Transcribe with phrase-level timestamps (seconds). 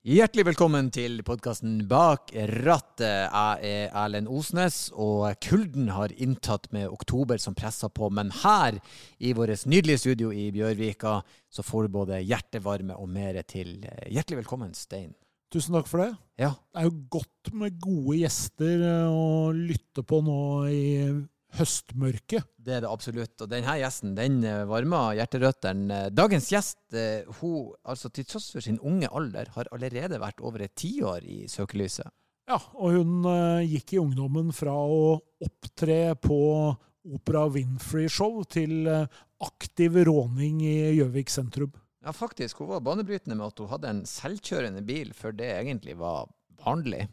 [0.00, 2.30] Hjertelig velkommen til podkasten Bak
[2.64, 3.02] rattet.
[3.04, 8.08] Jeg er Erlend Osnes, og kulden har inntatt med oktober som presser på.
[8.08, 8.78] Men her,
[9.20, 11.18] i vårt nydelige studio i Bjørvika,
[11.52, 13.74] så får du både hjertevarme og mer til.
[14.08, 15.12] Hjertelig velkommen, Stein.
[15.52, 16.14] Tusen takk for det.
[16.46, 16.54] Ja.
[16.72, 20.40] Det er jo godt med gode gjester eh, å lytte på nå
[20.72, 20.82] i
[21.58, 22.46] høstmørket.
[22.56, 23.34] Det er det absolutt.
[23.40, 26.02] Og denne gjesten den eh, varmer hjerterøttene.
[26.14, 30.66] Dagens gjest, eh, hun, altså til tross for sin unge alder, har allerede vært over
[30.66, 32.10] et tiår i søkelyset.
[32.50, 33.26] Ja, og hun
[33.62, 36.38] gikk i ungdommen fra å opptre på
[37.06, 41.70] Opera Winfrey-show til aktiv råning i Gjøvik sentrum.
[42.02, 42.58] Ja, faktisk.
[42.58, 46.26] Hun var banebrytende med at hun hadde en selvkjørende bil før det egentlig var
[46.64, 47.06] vanlig.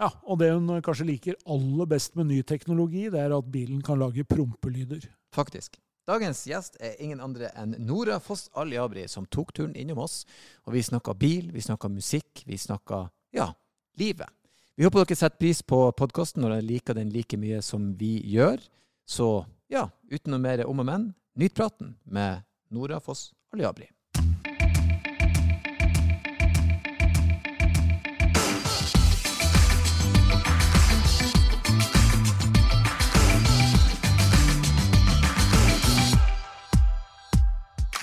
[0.00, 3.82] Ja, og det hun kanskje liker aller best med ny teknologi, det er at bilen
[3.84, 5.04] kan lage prompelyder.
[5.34, 5.78] Faktisk.
[6.08, 10.24] Dagens gjest er ingen andre enn Nora Foss Aljabri, som tok turen innom oss.
[10.66, 13.04] Og vi snakka bil, vi snakka musikk, vi snakka
[13.36, 13.52] ja,
[14.00, 14.26] livet.
[14.74, 18.16] Vi håper dere setter pris på podkasten når dere liker den like mye som vi
[18.32, 18.58] gjør.
[19.06, 22.42] Så ja, uten noe mer om og men, nyt praten med
[22.74, 23.86] Nora Foss Aljabri.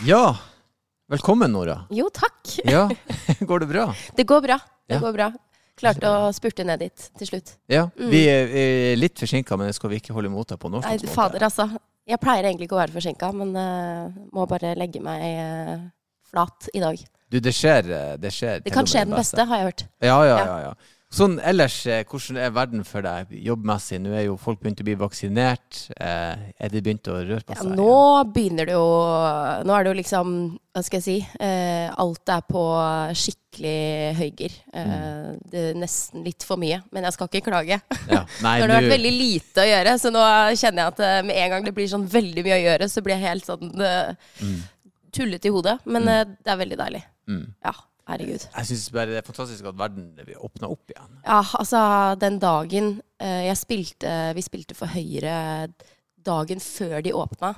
[0.05, 0.38] Ja,
[1.11, 1.81] velkommen Nora.
[1.89, 2.59] Jo, takk.
[2.66, 2.88] Ja,
[3.39, 3.86] Går det bra?
[4.16, 4.59] Det går bra.
[4.88, 5.00] Det Ja.
[5.00, 5.31] går bra.
[5.80, 7.53] Klarte å spurte ned dit til slutt.
[7.72, 8.09] Ja, Mm.
[8.11, 10.81] Vi er, er litt forsinka, men det skal vi ikke holde imot deg på nå.
[10.83, 11.70] Nei, fader, altså.
[12.09, 15.80] Jeg pleier egentlig ikke å være forsinka, men uh, må bare legge meg uh,
[16.31, 17.00] flat i dag.
[17.30, 17.86] Du, det skjer.
[17.94, 19.83] eh, Det, skjer Det kan skje den beste, har jeg hørt.
[20.02, 20.58] Ja, ja, Ja.
[20.67, 20.73] ja.
[21.09, 23.97] Sånn ellers, eh, hvordan er verden for deg jobbmessig?
[24.03, 25.79] Nå er jo folk begynt å bli vaksinert.
[25.97, 27.65] Eh, er det begynt å røre på seg?
[27.65, 27.95] Ja, nå
[28.29, 28.83] begynner det jo
[29.65, 30.35] Nå er det jo liksom
[30.75, 31.15] Hva skal jeg si?
[31.41, 32.61] Eh, alt er på
[33.17, 34.53] skikkelig høygir.
[34.73, 35.39] Eh, Mm.
[35.49, 37.81] Det er nesten litt for mye, men jeg skal ikke klage.
[38.09, 38.21] Ja.
[38.45, 40.21] Nei, Nå har det vært veldig lite å gjøre, så nå
[40.57, 43.02] kjenner jeg at eh, med en gang det blir sånn veldig mye å gjøre, så
[43.05, 44.14] blir jeg helt sånn eh,
[44.45, 44.59] Mm.
[45.11, 45.80] tullete i hodet.
[45.86, 46.37] Men Mm.
[46.45, 47.03] det er veldig deilig.
[47.27, 47.45] mm.
[47.65, 47.73] Ja,
[48.09, 48.45] herregud.
[48.49, 51.21] Jeg syns bare det er fantastisk at verden åpna opp igjen.
[51.23, 51.81] Ja, altså,
[52.21, 55.67] den dagen eh, jeg spilte Vi spilte for Høyre
[56.25, 57.53] dagen før de åpna.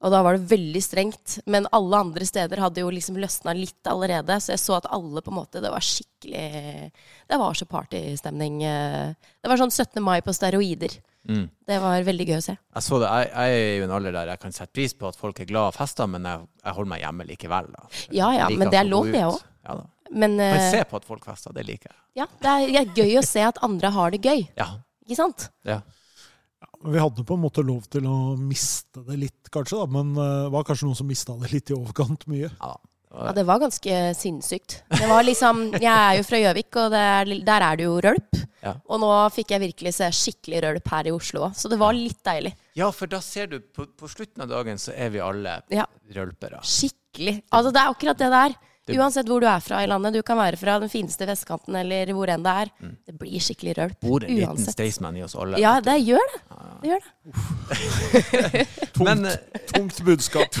[0.00, 1.36] Og da var det veldig strengt.
[1.50, 4.38] Men alle andre steder hadde jo liksom løsna litt allerede.
[4.40, 6.90] Så jeg så at alle på en måte Det var skikkelig
[7.28, 8.62] Det var så partystemning.
[8.64, 9.14] eh.
[9.40, 10.00] Det var sånn 17.
[10.02, 10.96] mai på steroider.
[11.28, 11.50] Mm.
[11.68, 12.54] Det var veldig gøy å se.
[12.56, 15.10] Jeg så det, jeg, jeg er jo en alder der jeg kan sette pris på
[15.10, 17.68] at folk er glad og fester, men jeg, jeg holder meg hjemme likevel.
[17.76, 17.90] Da.
[18.16, 19.36] Ja ja, men det er lov, det òg.
[19.70, 19.86] Ja, da.
[20.10, 21.98] Men Men eh, se på at folk fester, det liker jeg.
[22.24, 24.44] ja, det er, det er gøy å se at andre har det gøy.
[24.58, 24.66] Ja.
[25.06, 25.48] Ikke sant?
[25.68, 25.80] ja.
[26.80, 30.36] Vi hadde på en måte lov til å miste det litt, kanskje, da, men eh,
[30.46, 32.50] det var kanskje noen som mista det litt i overkant mye.
[32.52, 32.76] ja.
[33.10, 34.84] Ja, det var ganske sinnssykt.
[34.86, 37.96] Det var liksom, jeg er jo fra Gjøvik, og det er, der er det jo
[38.06, 38.38] rølp.
[38.62, 38.76] Ja.
[38.86, 41.90] Og nå fikk jeg virkelig se skikkelig rølp her i Oslo òg, så det var
[41.98, 42.52] litt deilig.
[42.78, 45.88] Ja, for da ser du på, på slutten av dagen så er vi alle Ja.
[46.14, 46.62] rølpere.
[46.62, 47.40] Skikkelig.
[47.50, 48.54] Altså, det er akkurat det der.
[48.98, 50.14] Uansett hvor du er fra i landet.
[50.18, 52.70] Du kan være fra den fineste vestkanten eller hvor enn det er.
[52.80, 52.96] Mm.
[53.06, 53.98] Det blir skikkelig rølp.
[54.02, 54.64] Bor en liten.
[54.74, 55.60] Staysman i oss alle.
[55.62, 56.40] Ja, det gjør det.
[56.80, 58.66] Det gjør det.
[58.94, 60.60] Tungt, Men, eh, tungt budskap.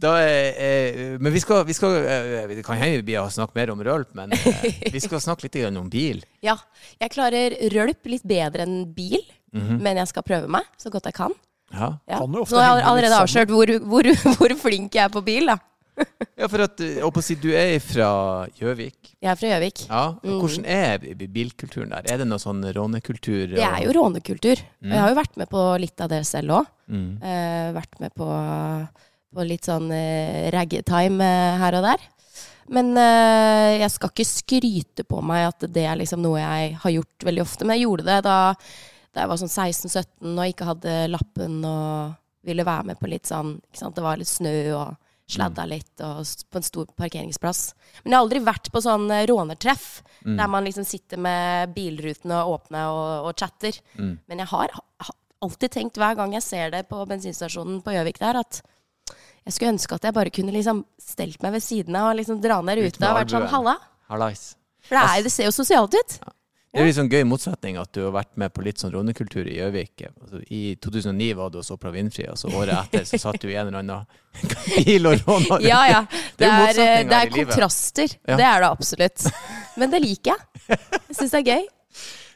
[0.00, 3.72] da er, eh, men vi skal, vi skal eh, Det kan hende vi snakke mer
[3.74, 6.22] om rølp, men eh, vi skal snakke litt om bil.
[6.44, 6.56] Ja.
[7.00, 9.20] Jeg klarer rølp litt bedre enn bil,
[9.50, 9.80] Mhm.
[9.82, 11.32] men jeg skal prøve meg så godt jeg kan.
[11.74, 11.88] Ja.
[12.06, 12.18] Ja.
[12.20, 14.06] Kan Så nå har jeg allerede avslørt hvor, hvor,
[14.38, 15.56] hvor flink jeg er på bil, da.
[16.40, 18.10] Ja, for at eh, si, du er fra
[18.58, 19.12] Gjøvik.
[19.20, 19.82] Jeg er fra Gjøvik.
[19.88, 20.02] Ja.
[20.22, 20.36] Mm.
[20.40, 22.08] Hvordan er bilkulturen der?
[22.10, 23.56] Er det noe sånn rånekultur?
[23.56, 24.62] Det er jo rånekultur.
[24.80, 24.94] Mm.
[24.94, 26.70] jeg har jo vært med på litt av det selv òg.
[26.90, 27.10] mm.
[27.30, 28.30] Eh, vært med på,
[29.36, 32.08] på litt sånn eh, raggetime eh, her og der.
[32.70, 36.96] Men eh, jeg skal ikke skryte på meg at det er liksom noe jeg har
[36.96, 37.66] gjort veldig ofte.
[37.66, 38.38] Men jeg gjorde det da,
[39.10, 43.28] da jeg var sånn 16-17 og ikke hadde lappen og ville være med på litt
[43.28, 43.58] sånn?
[43.74, 44.94] Det var litt snø og
[45.30, 46.20] sladda litt og
[46.50, 47.74] på en stor parkeringsplass.
[48.02, 50.34] Men jeg har aldri vært på sånn eh, rånertreff Mm.
[50.36, 53.72] der man liksom sitter med bilrutene åpne og, og chatter.
[53.96, 54.18] Mm.
[54.28, 58.18] Men jeg har, har alltid tenkt hver gang jeg ser det på bensinstasjonen på Gjøvik
[58.20, 58.58] der, at
[59.46, 62.42] jeg skulle ønske at jeg bare kunne liksom stelt meg ved siden av og liksom
[62.44, 63.74] dra ned Ut ruta og vært sånn halla.
[64.12, 64.42] Hallais.
[64.84, 66.18] For det, er, det ser jo sosialt ut.
[66.70, 69.48] Det er litt sånn gøy motsetning at du har vært med på litt sånn rånekultur
[69.50, 70.04] i Gjøvik.
[70.06, 73.48] Altså, I 2009 var du hos Opera Winfrey, og så året etter så satt du
[73.50, 76.04] i en eller annen bil og råna Ja, ja.
[76.38, 78.14] Det er det er, det er kontraster.
[78.22, 78.38] Ja.
[78.38, 79.26] Det er det absolutt.
[79.82, 80.78] Men det liker jeg.
[80.78, 81.66] Jeg syns det er gøy.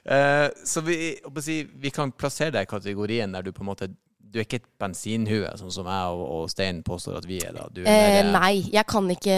[0.04, 0.98] Uh, så vi,
[1.46, 3.92] si, vi kan plassere deg i kategorien der du på en måte
[4.34, 7.54] du er ikke et bensinhue, sånn som jeg og, og Stein påstår at vi er.
[7.54, 7.68] da.
[7.70, 9.36] Du er Eh, nei, jeg kan ikke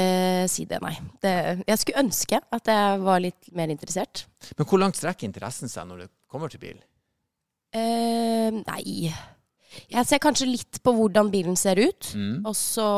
[0.48, 0.94] si det, nei.
[1.20, 1.32] Det,
[1.69, 4.25] jeg skulle ønske at jeg var litt mer interessert.
[4.56, 6.81] Men hvor langt strekker interessen seg når det kommer til bil?
[7.76, 9.12] Eh, nei
[9.93, 12.14] Jeg ser kanskje litt på hvordan bilen ser ut.
[12.16, 12.40] Mm.
[12.48, 12.88] Og så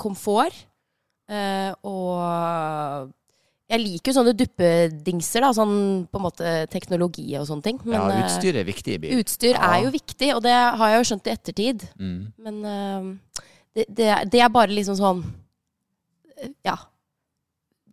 [0.00, 0.56] komfort.
[1.28, 3.12] Eh, og
[3.70, 5.52] jeg liker jo sånne duppedingser, da.
[5.54, 5.74] Sånn
[6.10, 7.80] på en måte teknologi og sånne ting.
[7.86, 9.18] ja, eh, utstyr er viktig i bil.
[9.22, 9.74] utstyr Ja.
[9.76, 11.84] er jo viktig, og det har jeg jo skjønt i ettertid.
[11.98, 12.32] Mm.
[12.38, 13.02] Men uh,
[13.76, 15.24] det, det, det er bare liksom sånn
[16.66, 16.76] Ja.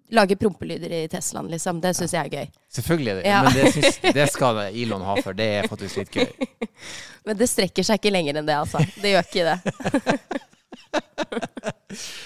[0.09, 1.81] Lage prompelyder i Teslaen, liksom.
[1.83, 2.47] Det syns jeg er gøy.
[2.71, 3.43] Selvfølgelig det Ja.
[3.43, 5.33] Men det, synes, det skal Elon ha for.
[5.35, 6.31] Det er faktisk litt gøy.
[7.27, 8.79] Men det strekker seg ikke lenger enn det, altså.
[9.03, 9.59] Det gjør ikke det.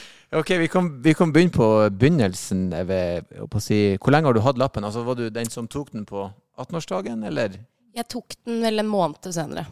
[0.31, 2.69] Ok, vi kan, vi kan begynne på begynnelsen.
[2.87, 4.85] Ved, å på si, hvor lenge har du hatt lappen?
[4.87, 6.23] Altså, Var du den som tok den på
[6.55, 7.57] 18-årsdagen, eller?
[7.91, 9.65] Jeg tok den vel en måned senere.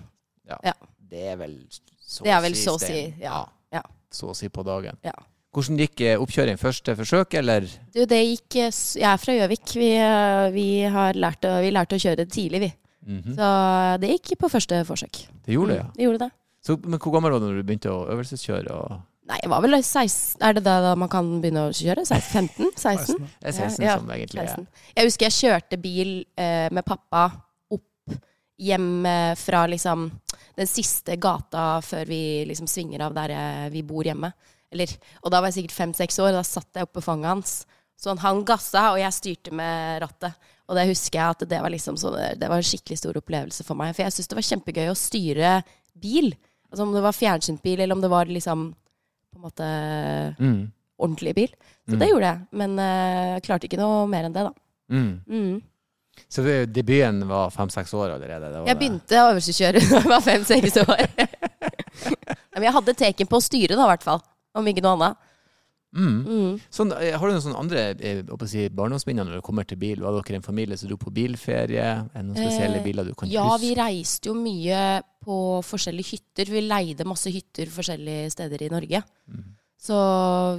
[1.09, 1.55] Det er vel
[2.09, 3.39] så Det er vel så å si, ja.
[3.73, 3.81] Ja.
[4.11, 4.97] Så å si på dagen.
[5.05, 5.15] Ja.
[5.55, 6.59] Hvordan gikk eh, oppkjøring?
[6.61, 7.65] Første forsøk, eller?
[7.93, 9.73] Du, det gikk eh, Jeg er fra Gjøvik.
[9.79, 12.71] Vi, eh, vi, har lært å, vi lærte å kjøre tidlig, vi.
[13.09, 13.37] Mhm.
[13.37, 13.47] Så
[14.03, 15.23] det gikk på første forsøk.
[15.45, 15.95] Det gjorde det, Mm, ja.
[15.95, 16.31] det gjorde det.
[16.61, 18.75] Så, men hvor gammel var du når du begynte å øvelseskjøre?
[18.75, 18.99] Og...
[19.29, 22.05] Nei, jeg var vel 16 Er det da man kan begynne å kjøre?
[22.07, 22.49] 16?
[22.57, 22.71] 15?
[22.75, 23.27] 16?
[23.39, 24.65] Det er 16 Ja, som egentlig 16.
[24.65, 24.91] Ja.
[24.97, 27.27] Jeg husker jeg kjørte bil eh, med pappa
[27.75, 28.17] opp
[28.59, 29.05] hjem
[29.39, 30.09] fra liksom
[30.59, 33.31] den siste gata før vi liksom svinger av der
[33.71, 34.33] vi bor hjemme.
[34.73, 34.91] Eller,
[35.23, 37.53] og da var jeg sikkert fem-seks år, og da satt jeg oppe på fanget hans.
[37.99, 40.49] Så han, han gassa, og jeg styrte med rattet.
[40.69, 43.65] Og det husker jeg at det var liksom så, det var en skikkelig stor opplevelse
[43.65, 43.95] for meg.
[43.95, 45.55] For jeg syntes det var kjempegøy å styre
[45.97, 46.29] bil.
[46.69, 48.67] Altså Om det var fjernsynsbil, eller om det var liksom
[49.31, 49.69] på en måte
[50.39, 50.71] mm.
[50.99, 51.51] ordentlig bil.
[51.89, 51.99] Så Mm.
[51.99, 52.39] det gjorde jeg.
[52.51, 54.53] Men uh, klarte ikke noe mer enn det, da.
[54.93, 55.21] Mm.
[55.27, 55.61] Mm.
[56.29, 58.49] Så det- debuten var fem-seks år allerede?
[58.51, 58.79] Det var Jeg det.
[58.83, 61.05] begynte å øvelseskjøre da jeg var fem-seks år.
[62.53, 64.21] Men jeg hadde teken på å styre, da, i hvert fall.
[64.57, 65.17] Om ikke noe annet.
[65.95, 66.17] Mm.
[66.21, 66.57] Mm.
[66.69, 68.19] Sånn, eh, har du noen sånne andre eh,
[68.49, 70.03] si, barndomsminner når det kommer til bil?
[70.05, 71.87] Var dere en familie som dro på bilferie?
[72.03, 76.13] Er det noen spesielle Eh, biler du kan Ja, vi reiste jo mye på forskjellige
[76.13, 76.51] hytter.
[76.53, 79.01] Vi leide masse hytter forskjellige steder i Norge.
[79.27, 79.47] Mm.
[79.79, 79.97] Så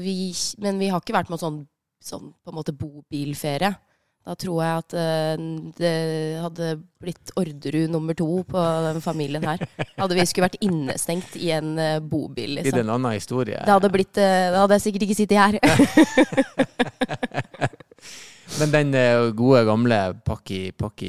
[0.00, 1.62] vi, men vi har ikke vært med sånn,
[2.02, 3.74] sånn på en måte bobilferie.
[4.20, 5.42] Da tror jeg at eh,
[5.78, 5.92] det
[6.42, 6.66] hadde
[7.00, 9.62] blitt Orderud nummer to på den familien her.
[9.96, 12.76] Hadde vi skulle vært innestengt i en eh, bobil, liksom.
[12.76, 13.62] I en annen historie?
[13.64, 15.54] Det hadde, blitt, eh, da hadde jeg sikkert ikke sittet her.
[18.60, 18.92] Men den
[19.38, 21.04] gode, gamle pakk i, pakk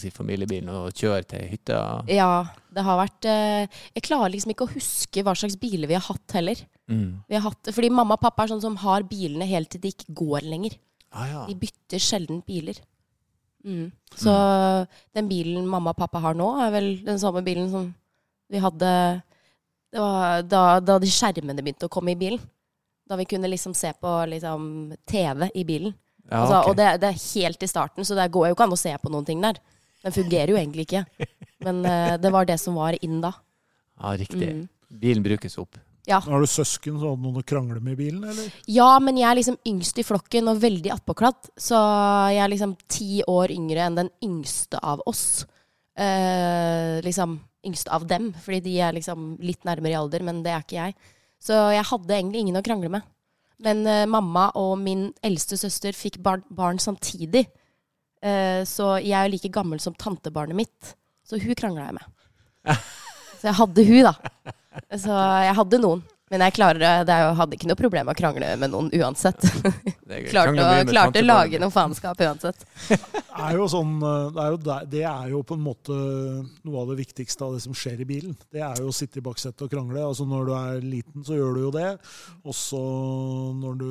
[0.00, 4.72] si, familiebilen og kjøre til hytta Ja, det har vært Jeg klarer liksom ikke å
[4.72, 6.58] huske hva slags biler vi har hatt heller.
[6.90, 7.28] mm.
[7.28, 9.92] Vi har hatt, fordi mamma og pappa er sånn som har bilene helt til de
[9.92, 10.78] ikke går lenger.
[11.10, 11.42] Ah, ja.
[11.48, 12.80] De bytter sjelden biler.
[13.64, 13.88] Mm.
[14.16, 14.32] Så
[15.16, 17.88] den bilen mamma og pappa har nå, er vel den samme bilen som
[18.48, 18.92] vi hadde
[19.92, 22.40] da, da de skjermene begynte å komme i bilen.
[23.08, 25.94] Da vi kunne liksom se på liksom, TV i bilen.
[26.28, 26.70] Ja, altså, okay.
[26.70, 28.92] Og det, det er helt i starten, så det går jo ikke an å se
[29.00, 29.60] på noen ting der.
[30.04, 31.04] Den fungerer jo egentlig ikke.
[31.64, 33.32] Men uh, det var det som var inn da.
[33.98, 34.50] ja, riktig.
[34.60, 34.66] Mm.
[35.00, 35.80] Bilen brukes opp.
[36.08, 36.22] Ja.
[36.24, 38.54] Har du søsken som hadde noen å krangle med i bilen, eller?
[38.72, 41.50] ja, men jeg er liksom yngst i flokken og veldig attpåklatt.
[41.60, 41.76] Så
[42.32, 45.44] jeg er liksom ti år yngre enn den yngste av oss.
[45.98, 47.36] Eh, liksom
[47.68, 50.78] yngst av dem, fordi de er liksom litt nærmere i alder, men det er ikke
[50.80, 50.96] jeg.
[51.42, 53.08] Så jeg hadde egentlig ingen å krangle med.
[53.62, 57.44] Men eh, mamma og min eldste søster fikk barn, barn samtidig.
[58.22, 60.94] Eh, så jeg er like gammel som tantebarnet mitt.
[61.26, 62.14] Så hun krangla jeg med.
[63.38, 64.54] Så jeg hadde hun, da.
[64.96, 66.06] Så jeg hadde noen.
[66.28, 69.46] Men jeg klarer, er jo, hadde ikke noe problem med å krangle med noen uansett.
[70.28, 72.66] Klarte å, klarte å lage noe faenskap uansett.
[72.88, 72.98] Det
[73.46, 74.58] er jo sånn, eh, det er jo,
[74.92, 78.08] det er jo på en måte noe av det viktigste av det som skjer i
[78.08, 78.36] bilen.
[78.52, 80.04] Det er jo å sitte i baksetet og krangle.
[80.04, 81.88] Altså Når du er liten, så gjør du jo det.
[82.44, 82.82] Også
[83.56, 83.90] når du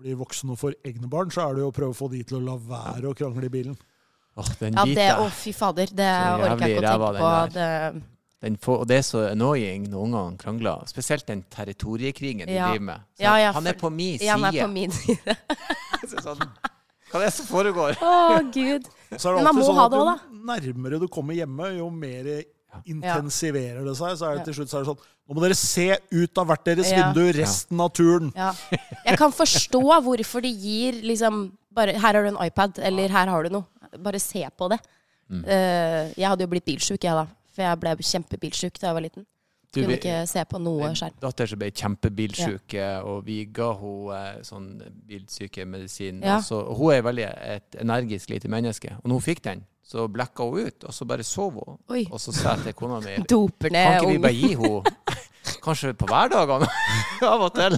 [0.00, 2.24] blir voksen og får egne barn, så er det jo å prøve å få de
[2.26, 3.78] til å la være å krangle i bilen.
[4.40, 7.34] Åh, den Ja, det, å fy fader, det orker jeg ikke å tenke på.
[7.44, 7.70] den Det,
[8.42, 10.86] og det er så annoying når ungene krangler.
[10.88, 12.70] Spesielt den territoriekrigen de Ja.
[12.70, 13.00] driver med.
[13.18, 14.62] Så Ja, ja, han er på min ja, han er side.
[14.62, 15.36] på min side.
[16.10, 16.48] Så sånn,
[17.10, 17.98] Hva er det som foregår?
[18.00, 18.86] Å, gud.
[19.18, 20.16] Så er det Men man må sånn ha det òg, da.
[20.30, 22.44] jo nærmere du kommer hjemme, jo mer
[22.86, 24.16] intensiverer det seg.
[24.18, 26.46] Så er det til slutt så er det sånn Nå må dere se ut av
[26.50, 27.12] hvert deres Ja.
[27.12, 28.32] vindu resten av turen.
[28.34, 28.52] Ja.
[29.06, 33.28] Jeg kan forstå hvorfor de gir liksom bare Her har du en iPad, eller her
[33.28, 33.64] har du noe.
[33.98, 34.80] Bare se på det.
[35.30, 35.44] Mm.
[35.44, 37.26] Uh, jeg hadde jo blitt bilsjuk, jeg, da.
[37.54, 39.26] For jeg ble kjempebilsjuk da jeg var liten.
[39.70, 41.14] Du, Kunne ikke se på noe skjerm.
[41.22, 43.02] datter som ble kjempebilsjuk, ja.
[43.06, 44.64] og vi ga henne sånn
[45.06, 46.22] bilsykemedisin.
[46.26, 46.40] Ja.
[46.42, 47.26] Så- hun er veldig
[47.56, 48.96] et energisk lite menneske.
[48.98, 51.78] Og når hun fikk den, så blekka hun ut, og så bare sov hun.
[51.88, 52.04] Oi.
[52.10, 54.82] Og så sa jeg til kona mi Doper Kan ikke vi bare gi henne
[55.64, 56.66] Kanskje på hverdagene?
[57.32, 57.76] Av og til.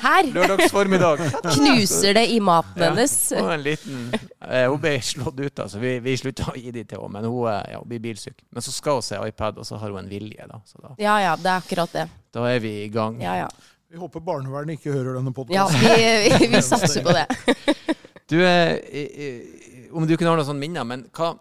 [0.00, 0.28] Her!
[0.34, 1.22] Lørdagsformiddag.
[1.56, 2.90] Knuser det i maten Ja.
[2.90, 3.14] hennes.
[3.38, 5.80] Og en liten eh, Hun ble slått ut, altså.
[5.82, 8.38] Vi, vi slutta å gi de til henne, men hun, eh, ja, hun blir bilsyk.
[8.54, 10.60] Men så skal hun se iPad, og så har hun en vilje, da.
[10.66, 12.06] Så da, Ja ja, det er akkurat det.
[12.36, 13.18] da er vi i gang.
[13.22, 13.48] Ja ja.
[13.90, 15.92] Vi håper barnevernet ikke hører denne Ja, vi,
[16.26, 17.26] vi, vi satser på det.
[18.26, 21.36] Du, eh, om du kunne ha noen sånne minner, men hva,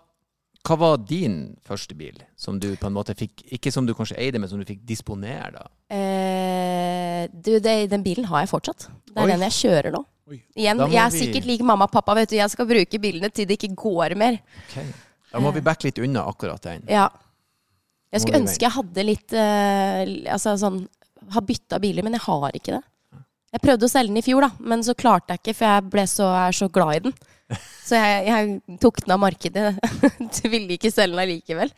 [0.65, 4.17] hva var din første bil som du på en måte fikk Ikke som du kanskje
[4.22, 5.65] eide, men som du fikk disponere, da?
[5.95, 8.88] Eh, du, det, den bilen har jeg fortsatt.
[9.05, 9.31] Det er Oi.
[9.34, 10.01] den jeg kjører nå.
[10.31, 10.39] Oi.
[10.57, 12.15] Igjen, jeg er vi- sikkert lik mamma og pappa.
[12.17, 14.39] vet du, Jeg skal bruke bilene til det ikke går mer.
[15.31, 16.84] Da må vi backe litt unna akkurat den.
[16.89, 17.10] Ja.
[18.13, 20.88] Jeg skulle ønske jeg hadde litt uh, Altså sånn
[21.34, 22.84] Har bytta biler, men jeg har ikke det.
[23.55, 25.84] Jeg prøvde å selge den i fjor, da, men så klarte jeg ikke, for jeg
[25.93, 27.13] ble så, er så glad i den.
[27.85, 29.75] Så jeg, jeg tok den av markedet.
[30.39, 31.73] Du ville ikke selge den allikevel.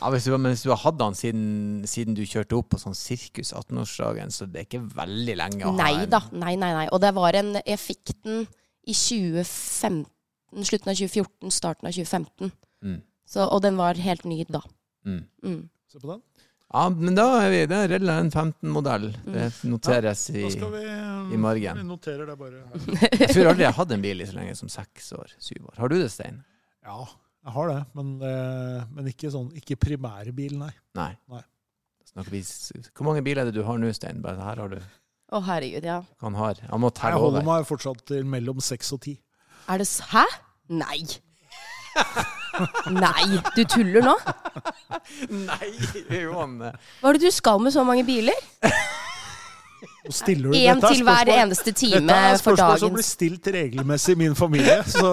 [0.00, 1.44] Ja, hvis du, men hvis du har hatt den siden,
[1.88, 5.72] siden du kjørte opp på sånn sirkus 18-årsdagen, så det er ikke veldig lenge å
[5.72, 6.20] ha Nei en- da.
[6.32, 6.86] Nei, nei, nei.
[6.92, 8.44] Og det var en Jeg fikk den
[8.86, 10.04] i 2015.
[10.64, 12.52] Slutten av 2014, starten av 2015.
[12.84, 12.98] Mm.
[13.26, 14.60] Så, og den var helt ny da.
[15.08, 15.24] Mm.
[15.42, 15.62] Mm.
[15.90, 16.22] Se på den.
[16.74, 19.12] Ja, men da er vi Det er Rella en 15-modell.
[19.22, 20.82] Det noteres i skal vi
[21.34, 21.78] i margen.
[21.78, 22.88] Vi noterer det bare her.
[23.20, 25.36] Jeg tror aldri jeg har hatt en bil i så lenge som seks år.
[25.38, 25.76] Syv år.
[25.78, 26.40] Har du det, Stein?
[26.84, 27.04] Ja,
[27.46, 30.72] jeg har det, men, eh, men ikke sånn Ikke primærbil, nei.
[30.98, 31.12] Nei.
[31.30, 31.44] Nei.
[32.14, 34.20] Hvor mange biler er det du har nå, Stein?
[34.24, 36.00] Bare her har du Å, herregud, ja.
[36.22, 36.58] han har.
[36.70, 39.16] Han må Jeg holder meg fortsatt til mellom seks og ti.
[39.70, 40.26] Er det Hæ?
[40.74, 41.00] Nei.
[43.04, 44.14] Nei, du tuller nå?
[45.30, 45.70] Nei,
[46.22, 46.70] Johanne.
[47.00, 48.38] Hva er det du skal med så mange biler?
[50.04, 53.48] Og stiller du Én er til hver eneste time Dette er spørsmål som blir stilt
[53.54, 54.76] regelmessig i min familie.
[54.88, 55.08] Så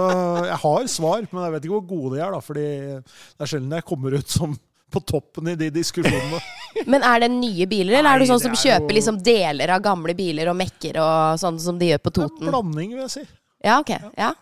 [0.50, 2.36] jeg har svar, men jeg vet ikke hvor gode de er.
[2.36, 2.66] da, fordi
[3.00, 4.58] det er sjelden jeg kommer ut som
[4.92, 6.42] på toppen i de diskusjonene.
[6.92, 9.20] Men er det nye biler, eller er du sånn som det er kjøper jo- liksom
[9.24, 12.50] deler av gamle biler og mekker og sånn som de gjør på Det er en
[12.52, 13.24] blanding, vil jeg si.
[13.64, 13.94] Ja, ok.
[14.20, 14.34] Ja.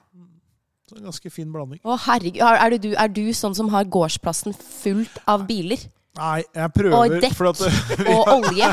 [0.89, 1.79] Så en ganske fin blanding.
[1.85, 2.41] Å, herregud.
[2.41, 5.83] Er, er, du, er du sånn som har gårdsplassen fullt av biler?
[6.17, 7.35] Nei, jeg prøver Og dekk.
[7.37, 7.61] for at
[8.09, 8.71] Og olje?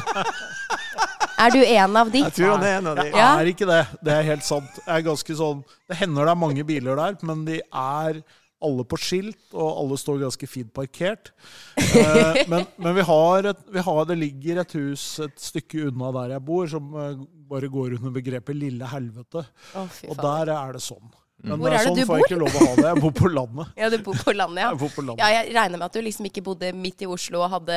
[1.37, 2.23] Er du en av de?
[2.25, 3.05] Jeg tror han er en av de.
[3.13, 3.83] Jeg er ikke det.
[4.09, 4.81] Det er helt sant.
[4.81, 8.23] Jeg er ganske sånn Det hender det er mange biler der, men de er
[8.67, 11.29] alle på skilt, og alle står ganske fint parkert.
[11.77, 16.09] Eh, men men vi, har et, vi har, det ligger et hus et stykke unna
[16.17, 17.21] der jeg bor, som eh,
[17.53, 19.45] bare går under begrepet Lille helvete.
[19.77, 21.05] Å, Og der er det sånn.
[21.45, 22.85] Men Hvor eh, er det sånn du får jeg ikke lov å ha det.
[22.89, 23.73] Jeg bor på landet.
[23.83, 24.69] Ja, du bor på landet, ja.
[24.73, 25.21] Jeg bor på landet.
[25.21, 27.77] Ja, jeg regner med at du liksom ikke bodde midt i Oslo og hadde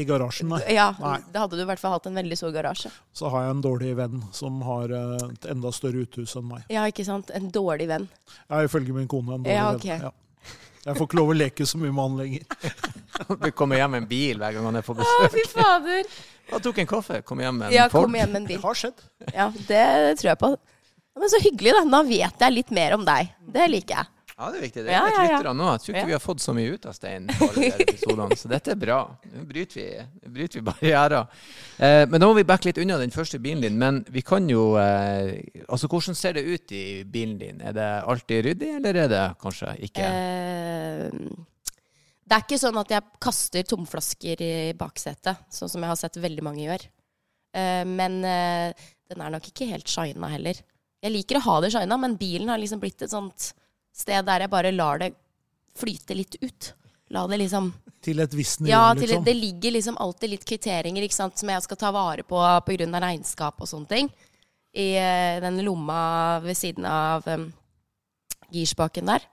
[0.00, 0.62] I garasjen, nei.
[0.72, 1.18] Ja, Nei.
[1.34, 2.90] da hadde du i hvert fall hatt en veldig stor garasje.
[3.12, 6.64] Så har jeg en dårlig venn som har eh, et enda større uthus enn meg.
[6.72, 7.30] Ja, ikke sant?
[7.36, 8.08] En dårlig venn.
[8.48, 9.80] Ja, ifølge min kone en dårlig Ja, venn.
[9.84, 9.88] ok.
[10.08, 10.12] Ja.
[10.82, 12.44] Jeg får ikke lov å leke så mye med han lenger.
[13.44, 15.28] du kommer hjem med en bil hver gang han er på besøk.
[15.28, 16.08] Å, fy fader!
[16.50, 18.08] Han tok en kaffe, kom hjem med en Ja, Ford.
[18.08, 19.04] kom igjen med en Det har skjedd.
[19.30, 19.84] Ja, det
[20.18, 20.50] tror jeg på.
[21.18, 21.84] Men så hyggelig, da.
[21.84, 23.32] Nå vet jeg litt mer om deg.
[23.54, 24.12] Det liker jeg.
[24.32, 24.82] Ja, det er viktig.
[24.82, 25.24] Det er ja, ja.
[25.28, 25.66] lyttere nå.
[25.74, 28.78] Jeg tror ikke vi har fått så mye ut av Stein de så dette er
[28.80, 28.96] bra.
[29.34, 29.84] Nå bryter vi,
[30.24, 31.44] nå bryter vi barrierer.
[31.76, 33.76] Eh, men da må vi backe litt unna den første bilen din.
[33.78, 35.36] Men vi kan jo eh,
[35.68, 37.60] Altså, hvordan ser det ut i bilen din?
[37.60, 40.08] Er det alltid ryddig, eller er det kanskje ikke?
[40.08, 41.46] Eh,
[42.22, 46.16] det er ikke sånn at jeg kaster tomflasker i baksetet, sånn som jeg har sett
[46.22, 46.88] veldig mange gjør.
[47.52, 50.62] Eh, men eh, den er nok ikke helt shina heller.
[51.02, 53.50] Jeg liker å ha det shina, men bilen har liksom blitt et sånt
[53.92, 55.12] sted der jeg bare lar det
[55.78, 56.72] flyte litt ut.
[57.12, 59.24] La det liksom Til et visst nivå, Ja, til, liksom.
[59.24, 62.86] det ligger liksom alltid litt kvitteringer ikke sant, som jeg skal ta vare på pga.
[63.04, 64.08] regnskap og sånne ting.
[64.72, 67.50] I eh, den lomma ved siden av um,
[68.50, 69.26] girspaken der.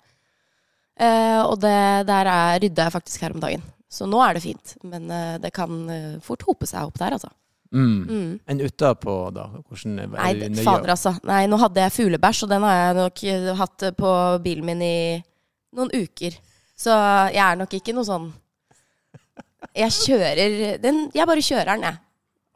[1.00, 3.64] Uh, og det der er, rydda jeg faktisk her om dagen.
[3.90, 4.76] Så nå er det fint.
[4.84, 7.32] Men uh, det kan uh, fort hope seg opp der, altså.
[7.70, 7.98] Mm.
[8.10, 8.30] Mm.
[8.50, 9.44] Enn utapå, da?
[9.68, 10.64] Hvordan er Nei, nøye?
[10.66, 11.14] fader, altså.
[11.30, 14.14] Nei, nå hadde jeg fuglebæsj, og den har jeg nok eh, hatt eh, på
[14.46, 14.96] bilen min i
[15.78, 16.38] noen uker.
[16.80, 16.96] Så
[17.30, 18.30] jeg er nok ikke noe sånn
[19.76, 21.98] Jeg kjører den Jeg bare kjører den, jeg.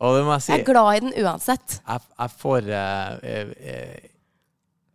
[0.04, 0.52] Og det må jeg si.
[0.54, 1.76] Jeg er glad i den uansett.
[1.84, 4.08] jeg, jeg får eh, eh, eh,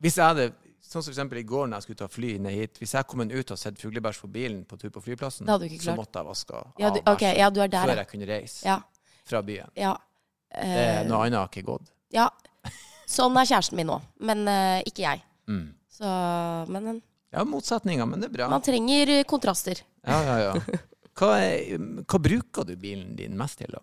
[0.03, 0.49] Hvis jeg hadde
[0.89, 2.79] Sånn som for i går når jeg skulle ta fly ned hit.
[2.81, 6.23] Hvis jeg kom ut og sett fuglebæsj på bilen på tur på flyplassen, så måtte
[6.23, 8.65] jeg vaske av Ja, du, ok, bæsjen ja, du er der, før jeg kunne reise
[8.65, 8.79] Ja.
[9.29, 9.69] fra byen.
[9.77, 9.93] ja.
[10.49, 11.90] Det, Eh, noe annet har ikke gått.
[12.14, 12.28] ja.
[13.09, 15.23] Sånn er kjæresten min nå, men eh, ikke jeg.
[15.49, 15.71] Mm.
[15.88, 16.09] Så,
[16.69, 16.99] men eh,
[17.33, 18.49] Ja, motsetninger, men det er bra.
[18.52, 19.81] man trenger eh, kontraster.
[20.05, 20.81] Ja, ja, ja.
[21.19, 23.81] Hva, er, hva bruker du bilen din mest til, da?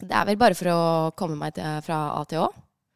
[0.00, 0.78] Det er vel bare for å
[1.16, 2.48] komme meg til, fra A til Å.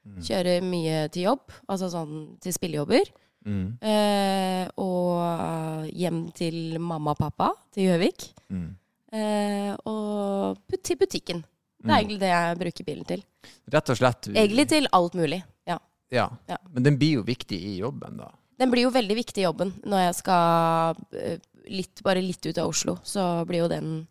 [0.09, 0.23] Mm.
[0.25, 3.13] Kjøre mye til jobb, altså sånn til spillejobber.
[3.45, 3.67] Mm.
[3.85, 8.25] Eh, og hjem til mamma og pappa, til Gjøvik.
[8.51, 8.71] Mm.
[9.13, 11.45] Eh, og til butikken.
[11.79, 11.99] Det er Mm.
[11.99, 13.23] egentlig det jeg bruker bilen til.
[13.71, 14.29] Rett og slett.
[14.35, 15.43] Egentlig til alt mulig.
[15.67, 15.79] Ja.
[16.11, 16.29] Ja.
[16.49, 16.57] Ja.
[16.73, 18.31] Men den blir jo viktig i jobben, da.
[18.59, 19.73] Den blir jo veldig viktig i jobben.
[19.87, 21.39] Når jeg skal eh,
[21.71, 24.09] litt, bare litt ut av Oslo, så blir jo den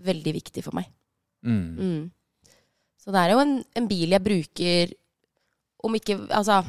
[0.00, 0.86] veldig viktig for meg.
[1.44, 1.76] Mm.
[1.80, 2.10] Mm.
[3.00, 4.92] Så det er jo en, en bil jeg bruker
[5.82, 6.60] om ikke Altså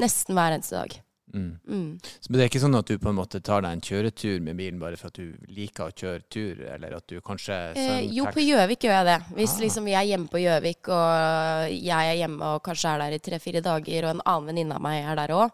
[0.00, 0.94] nesten hver eneste dag.
[1.34, 1.58] Mm.
[1.66, 1.98] Mm.
[2.00, 4.40] Så men det er ikke sånn at du på en måte tar deg en kjøretur
[4.46, 8.06] med bilen bare for at du liker å kjøre tur, eller at du kanskje Eh,
[8.14, 9.18] jo, på Gjøvik gjør jeg det.
[9.34, 9.60] Hvis Ah.
[9.64, 13.18] liksom vi er hjemme på Gjøvik, og jeg er hjemme og kanskje er der i
[13.18, 15.50] tre-fire dager, og en annen venninne av meg er der òg,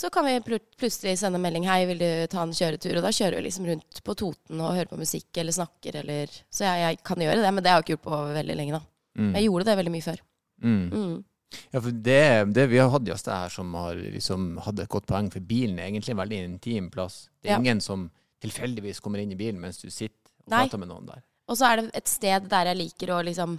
[0.00, 3.10] så kan vi pl plutselig sende melding 'Hei, vil du ta en kjøretur?' Og da
[3.12, 6.80] kjører vi liksom rundt på Toten og hører på musikk eller snakker eller Så jeg,
[6.80, 8.80] jeg kan gjøre det, men det har jeg ikke gjort på veldig lenge, da.
[9.18, 9.34] Mm.
[9.34, 10.20] Jeg gjorde det veldig mye før.
[10.62, 11.24] Mm.
[11.50, 11.62] Mm.
[11.72, 15.06] Ja, for det, det Vi har hatt gjester her som har liksom hadde et godt
[15.10, 17.28] poeng, for bilen er egentlig en veldig intim plass.
[17.42, 17.58] Det er Ja.
[17.58, 20.16] ingen som tilfeldigvis kommer inn i bilen mens du sitter
[20.46, 20.64] og Nei.
[20.64, 21.22] prater med noen der.
[21.48, 23.58] Og så er det et sted der jeg liker å liksom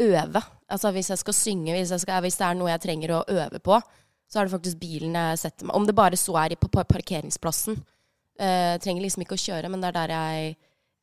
[0.00, 0.42] øve.
[0.68, 3.24] Altså hvis jeg skal synge, hvis, jeg skal, hvis det er noe jeg trenger å
[3.28, 3.80] øve på,
[4.30, 7.78] så er det faktisk bilen jeg setter meg Om det bare så er på parkeringsplassen.
[8.40, 10.56] Uh, trenger liksom ikke å kjøre, men det er der jeg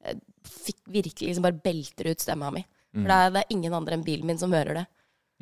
[0.05, 2.63] eh, fikk virkelig liksom bare belter ut stemma mi.
[2.97, 4.85] For det er, det er ingen andre enn bilen min som hører det.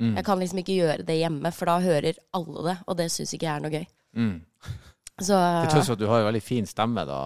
[0.01, 0.15] Mm.
[0.17, 3.31] Jeg kan liksom ikke gjøre det hjemme, for da hører alle det, og det syns
[3.35, 3.85] ikke jeg er noe gøy.
[4.15, 4.35] Mm.
[5.15, 7.19] Så Til tross for at du har en veldig fin stemme, da.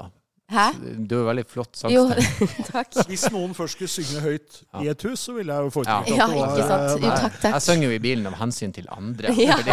[0.50, 0.66] Hæ?
[1.10, 2.16] Du har veldig flott sangstemme.
[2.18, 2.94] Jo, takk.
[3.10, 6.26] Hvis noen først skulle synge høyt i et hus, så ville jeg jo foretrukket Ja,
[6.26, 6.88] at det var ikke sant.
[6.90, 7.54] Jo, eh, takk, takk.
[7.58, 9.34] Jeg synger jo i bilen av hensyn til andre.
[9.38, 9.60] Ja.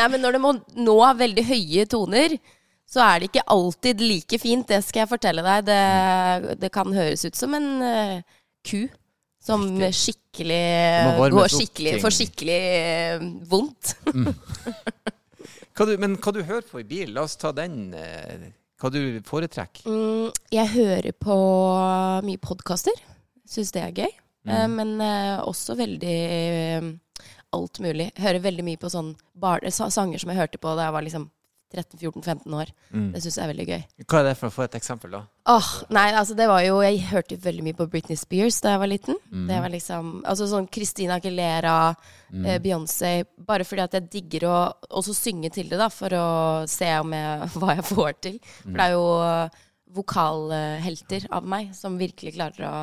[0.00, 2.36] Nei, men når det må nå veldig høye toner,
[2.88, 4.68] så er det ikke alltid like fint.
[4.68, 5.64] Det skal jeg fortelle deg.
[5.70, 8.20] Det, det kan høres ut som en uh,
[8.68, 8.84] ku
[9.44, 10.60] som skikkelig
[11.34, 13.94] går skikkelig, for får skikkelig eh, vondt.
[15.76, 17.92] hva du, men hva du hører på i bil, la oss ta den.
[17.98, 19.86] eh, Hva du foretrekker.
[19.88, 21.36] Mm, jeg hører på
[22.26, 22.96] mye podkaster.
[23.48, 24.12] Syns det er gøy.
[24.48, 26.88] Eh, men eh, også veldig eh,
[27.54, 28.10] alt mulig.
[28.20, 31.28] Hører veldig mye på sånn bar sanger som jeg hørte på da jeg var liksom
[31.74, 32.70] 13-14-15 år.
[32.94, 33.08] Mm.
[33.14, 33.82] Det syns jeg er veldig gøy.
[34.04, 35.22] Hva er det for å få et eksempel, da?
[35.52, 38.74] Åh, nei, altså det var jo Jeg hørte jo veldig mye på Britney Spears da
[38.74, 39.18] jeg var liten.
[39.28, 39.44] Mm.
[39.50, 41.76] Det var liksom Altså sånn Christina Aguilera,
[42.32, 44.56] eh, Beyoncé Bare fordi at jeg digger å
[45.00, 46.26] også synge til det, da, for å
[46.70, 48.40] se om jeg, hva jeg får til.
[48.62, 49.06] For det er jo
[49.94, 52.74] vokalhelter av meg som virkelig klarer å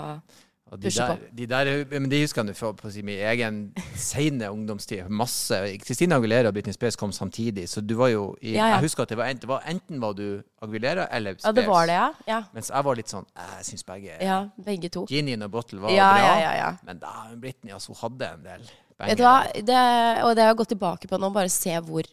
[0.71, 3.57] Og de der, de der, men de husker jeg fra på si, min egen
[3.99, 5.09] sene ungdomstid.
[5.09, 5.57] Masse.
[5.83, 8.77] Christina Aguilera og Britney Spears kom samtidig, så du var jo i, Ja, ja.
[8.77, 11.43] Jeg husker at det var, enten, det var enten var du Aguilera eller Spears.
[11.49, 12.07] Ja, det var det, ja.
[12.27, 15.03] Ja, Mens jeg var litt sånn Jeg syns begge ja begge to.
[15.09, 16.23] Genie og Bottle var Ja, bra.
[16.23, 16.71] ja, ja, ja.
[16.87, 19.35] Men da, Britney altså, hun hadde en del Vet du hva?
[19.51, 19.83] Det,
[20.23, 22.07] og det har jeg gått tilbake på nå, bare se hvor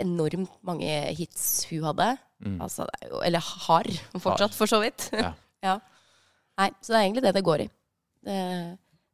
[0.00, 0.88] enormt mange
[1.18, 2.06] hits hun hadde.
[2.42, 2.56] Mm.
[2.64, 5.10] Altså, er eller har fortsatt, for så vidt.
[5.12, 5.34] Ja.
[5.68, 5.74] ja.
[6.58, 7.68] Nei, så det er egentlig det det går i.
[8.26, 8.38] Det,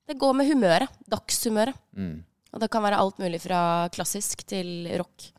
[0.09, 0.99] det går med humøret.
[1.11, 1.79] Dagshumøret.
[1.97, 2.18] Mm.
[2.53, 3.61] Og det kan være alt mulig fra
[3.92, 5.31] klassisk til rock.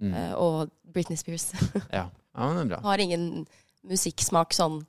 [0.00, 0.12] Mm.
[0.14, 1.50] Uh, Og Britney Spears.
[1.92, 2.06] Ja.
[2.08, 2.82] ja, men det er bra.
[2.86, 3.46] Har ingen
[3.88, 4.80] musikksmak sånn,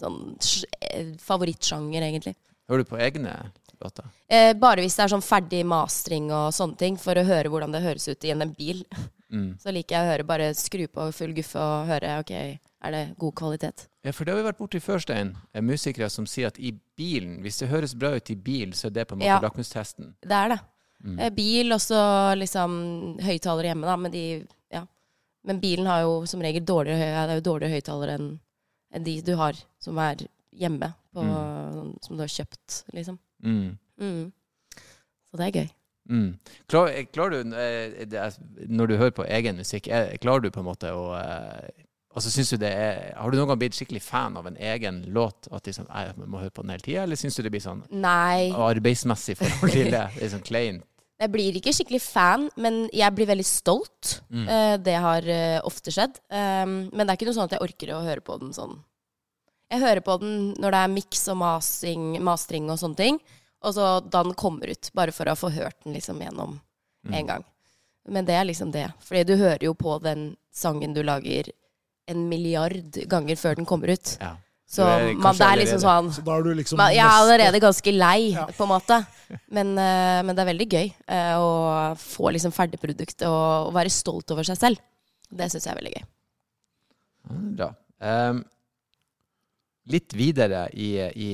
[0.00, 0.20] sånn
[0.80, 2.34] eh, favorittsjanger, egentlig.
[2.70, 3.34] Hører du på egne
[3.82, 4.08] låter?
[4.28, 7.74] Eh, bare hvis det er sånn ferdig mastring og sånne ting, for å høre hvordan
[7.74, 8.84] det høres ut i en bil.
[9.32, 9.54] Mm.
[9.62, 12.34] Så liker jeg å høre bare skru på full guffe og høre ok,
[12.86, 13.86] er det god kvalitet.
[14.02, 15.36] Ja, for det har vi vært borti før, Stein.
[15.62, 18.96] Musikere som sier at i bilen, hvis det høres bra ut i bil, så er
[18.96, 19.40] det på en måte Ja.
[19.40, 20.14] lakmustesten.
[20.20, 20.60] Det er det.
[21.04, 21.18] Mm.
[21.18, 23.96] Eh, bil og så liksom høyttalere hjemme, da.
[23.96, 24.86] Men, de, ja.
[25.44, 28.40] men bilen har jo som regel dårligere, det er jo dårligere høyttalere enn
[28.92, 31.94] en de du har som er hjemme, på, mm.
[32.02, 33.18] som du har kjøpt, liksom.
[33.42, 33.78] Mm.
[34.00, 34.32] Mm.
[35.30, 35.70] Så det er gøy.
[36.10, 36.38] Mm.
[36.68, 38.32] Klar, eh, klarer du, eh,
[38.68, 39.88] når du hører på egen musikk,
[40.20, 41.14] klarer du på en måte å
[42.14, 44.56] eh, så synes du det er, Har du noen gang blitt skikkelig fan av en
[44.56, 45.48] egen låt?
[45.52, 47.82] At liksom, jeg må høre på den hele tida, eller syns du det blir sånn
[47.90, 50.06] Nei, arbeidsmessig forhold til det?
[50.18, 50.84] Det er sånn kleint.
[51.22, 54.16] jeg blir ikke skikkelig fan, men jeg blir veldig stolt.
[54.28, 54.48] Mm.
[54.48, 56.16] Eh, det har eh, ofte skjedd.
[56.34, 58.72] Um, men det er ikke noe sånn at jeg orker å høre på den sånn.
[59.70, 63.20] Jeg hører på den når det er miks og masing, mastring og sånne ting.
[63.62, 66.58] Og så da den kommer ut, bare for å få hørt den liksom gjennom
[67.06, 67.14] Mm.
[67.18, 67.44] en gang.
[68.06, 68.84] Men det er liksom det.
[69.02, 71.48] Fordi du hører jo på den sangen du lager
[72.10, 74.16] en milliard ganger før den kommer ut.
[74.20, 74.34] Ja.
[74.72, 77.04] Så det er man, det er liksom sånn Så da er du liksom man, Jeg
[77.04, 78.46] er allerede ganske lei, Ja.
[78.56, 78.96] på en måte.
[79.52, 81.50] Men, eh, men det er veldig gøy eh, å
[82.00, 84.80] få liksom ferdigprodukt og, og være stolt over seg selv.
[85.28, 86.06] Det syns jeg er veldig gøy.
[87.60, 87.68] Bra.
[88.02, 88.42] Um,
[89.92, 91.30] litt videre i, i,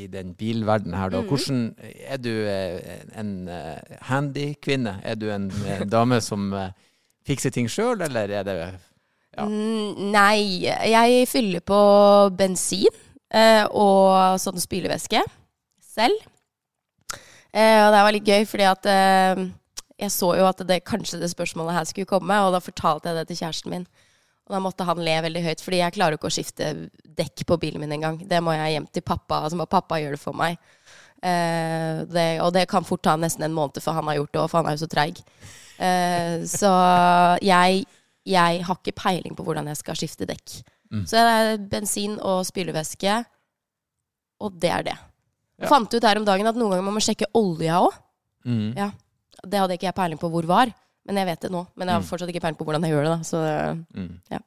[0.00, 1.20] i den bilverdenen her, da.
[1.20, 1.28] Mhm.
[1.28, 1.62] Hvordan
[2.16, 3.34] Er du eh, en
[4.08, 4.98] handy kvinne?
[5.04, 5.50] Er du en
[5.96, 6.48] dame som
[7.28, 8.58] fikser ting sjøl, eller er det
[9.36, 9.46] Ja.
[9.46, 11.78] Nei, jeg fyller på
[12.34, 12.90] bensin
[13.30, 15.22] eh, og sånn spylevæske
[15.84, 16.26] selv.
[17.50, 19.44] Eh, og det var litt gøy, fordi at eh,
[20.00, 23.20] jeg så jo at det, kanskje det spørsmålet her skulle komme, og da fortalte jeg
[23.20, 23.86] det til kjæresten min.
[24.48, 26.72] Og da måtte han le veldig høyt, fordi jeg klarer ikke å skifte
[27.18, 28.18] dekk på bilen min engang.
[28.26, 30.58] Det må jeg hjem til pappa, så må pappa gjøre det for meg.
[31.22, 34.44] Eh, det, og det kan fort ta nesten en måned før han har gjort det,
[34.50, 35.20] for han er jo så treig.
[35.78, 36.72] Eh, så
[37.44, 37.84] jeg,
[38.26, 40.62] jeg har ikke peiling på hvordan jeg skal skifte dekk.
[40.92, 41.04] Mm.
[41.06, 43.24] Så det er bensin og spylevæske,
[44.40, 44.96] og det er det.
[45.60, 45.68] Jeg Ja.
[45.68, 47.92] fant ut her om dagen at noen ganger må man sjekke olja òg.
[48.46, 48.74] Mm.
[48.76, 48.90] Ja.
[49.44, 50.72] Det hadde ikke jeg peiling på hvor var,
[51.06, 51.66] men jeg vet det nå.
[51.76, 52.06] Men jeg har Mm.
[52.08, 53.18] fortsatt ikke peiling på hvordan jeg gjør det.
[53.18, 54.20] da Så Mm.
[54.28, 54.40] det,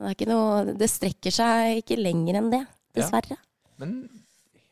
[0.00, 3.02] er ikke noe, det strekker seg ikke lenger enn det, Ja.
[3.02, 3.36] dessverre.
[3.78, 4.08] Men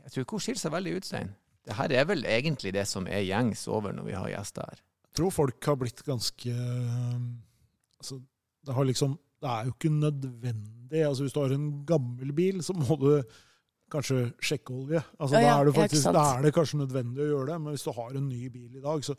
[0.05, 1.35] jeg tror ikke hun skiller seg veldig ut, Stein.
[1.67, 4.79] Det her er vel egentlig det som er gjengs over når vi har gjester her.
[5.05, 7.21] Jeg tror folk har blitt ganske øh,
[8.01, 8.19] altså,
[8.67, 11.05] det, har liksom, det er jo ikke nødvendig.
[11.07, 13.13] Altså, hvis du har en gammel bil, så må du
[13.91, 15.03] kanskje sjekke olje.
[15.19, 17.61] Altså, Ja, ja, da, er det faktisk, da er det kanskje nødvendig å gjøre det.
[17.63, 19.17] Men hvis du har en ny bil i dag, så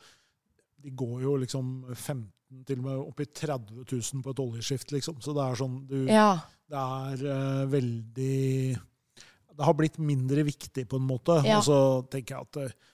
[0.82, 4.92] de går jo liksom 15 til og med opp i 30 000 på et oljeskift,
[4.92, 5.20] liksom.
[5.24, 6.32] Så det er sånn du, Ja.
[6.72, 8.78] Det er uh, veldig
[9.52, 11.36] Det har blitt mindre viktig, på en måte.
[11.58, 11.80] Og så
[12.12, 12.91] tenker jeg at øh,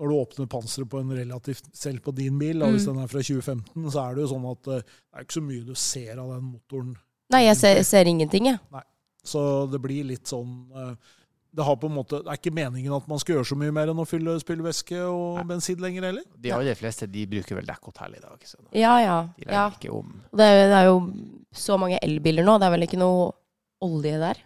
[0.00, 2.94] når du åpner panseret på en relativt selv på din bil, da, hvis Mm.
[2.96, 5.42] den er fra 2015, så er det jo sånn at øh, det er ikke så
[5.46, 6.96] mye du ser av den motoren.
[7.30, 8.58] Nei, jeg ser, ser ingenting, jeg.
[9.24, 10.96] Så det blir litt sånn øh,
[11.54, 13.70] det, har på en måte, det er ikke meningen at man skal gjøre så mye
[13.72, 15.44] mer enn å fylle spylevæske og Nei.
[15.54, 16.24] bensin lenger heller.
[16.36, 19.20] De aller fleste de bruker vel dekkhotell i dag, så Ja, ja.
[19.38, 19.68] de ja.
[19.70, 20.10] ikke om.
[20.34, 20.98] Det, er, det er jo
[21.54, 22.58] så mange elbiler nå.
[22.58, 23.30] Det er vel ikke noe
[23.86, 24.42] olje der?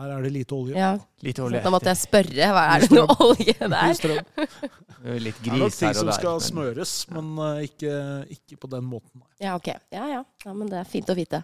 [0.00, 0.74] Der er det lite olje.
[0.78, 0.94] Ja.
[1.20, 1.60] Lite olje.
[1.64, 2.46] da måtte jeg spørre.
[2.56, 3.92] Hva er det noe olje der?
[4.00, 7.92] Det er Litt Det er nok ting som skal men- smøres, men øh, ikke,
[8.30, 9.22] ikke på den måten.
[9.40, 9.68] Ja, ok.
[9.92, 10.22] Ja, ja.
[10.46, 11.42] ja, men det er fint å vite.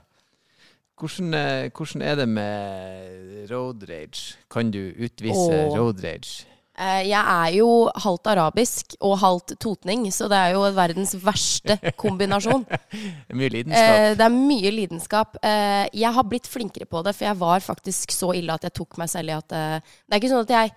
[0.96, 4.36] Hvordan, eh, hvordan er det med road rage?
[4.50, 5.36] Kan du utvise
[5.68, 5.76] Åh.
[5.76, 6.46] road rage?
[6.78, 11.78] Eh, Jeg er jo halvt arabisk og halvt totning, så det er jo verdens verste
[11.96, 12.66] kombinasjon.
[13.28, 13.94] Det er mye lidenskap.
[13.96, 15.36] Eh, Det er mye lidenskap.
[15.42, 18.74] Eh, Jeg har blitt flinkere på det, for jeg var faktisk så ille at jeg
[18.76, 20.72] tok meg selv i at Det er ikke sånn at jeg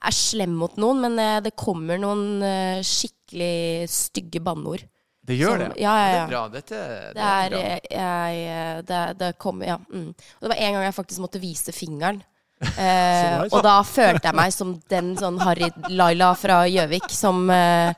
[0.00, 2.40] er slem mot noen, men det kommer noen
[2.84, 4.84] skikkelig stygge banneord.
[5.24, 5.80] det gjør som- det.
[5.80, 6.48] ja, ja, Det er bra.
[6.48, 7.58] Dette det Det er, bra.
[7.90, 9.76] jeg, det, det kommer, ja.
[9.92, 10.08] Mm.
[10.08, 12.22] Og det var en gang jeg faktisk måtte vise fingeren.
[12.60, 17.94] Eh, og da følte jeg meg som den sånn Harry Laila fra Gjøvik som eh,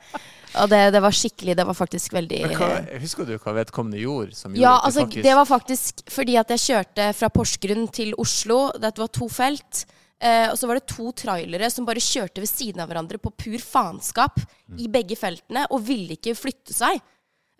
[0.61, 2.69] Og det, det var skikkelig Det var faktisk veldig hva,
[3.01, 4.37] husker du hva vedkommende gjorde?
[4.37, 8.15] Som gjorde Ja, altså faktisk, det var faktisk fordi at jeg kjørte fra Porsgrunn til
[8.21, 8.61] Oslo.
[8.79, 9.83] Dette var to felt.
[10.23, 13.33] Eh, og så var det to trailere som bare kjørte ved siden av hverandre på
[13.35, 14.39] pur faenskap
[14.79, 17.01] i begge feltene og ville ikke flytte seg.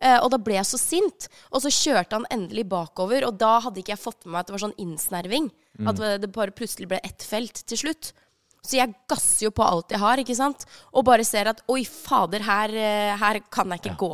[0.03, 1.27] Eh, og da ble jeg så sint.
[1.51, 4.49] Og så kjørte han endelig bakover, og da hadde ikke jeg fått med meg at
[4.51, 5.51] det var sånn innsnerving.
[5.89, 8.11] At det bare plutselig ble ett felt til slutt.
[8.63, 10.61] Så jeg gasser jo på alt jeg har, ikke sant?
[10.95, 14.11] Og bare ser at oi, fader, her, eh, her kan jeg ikke gå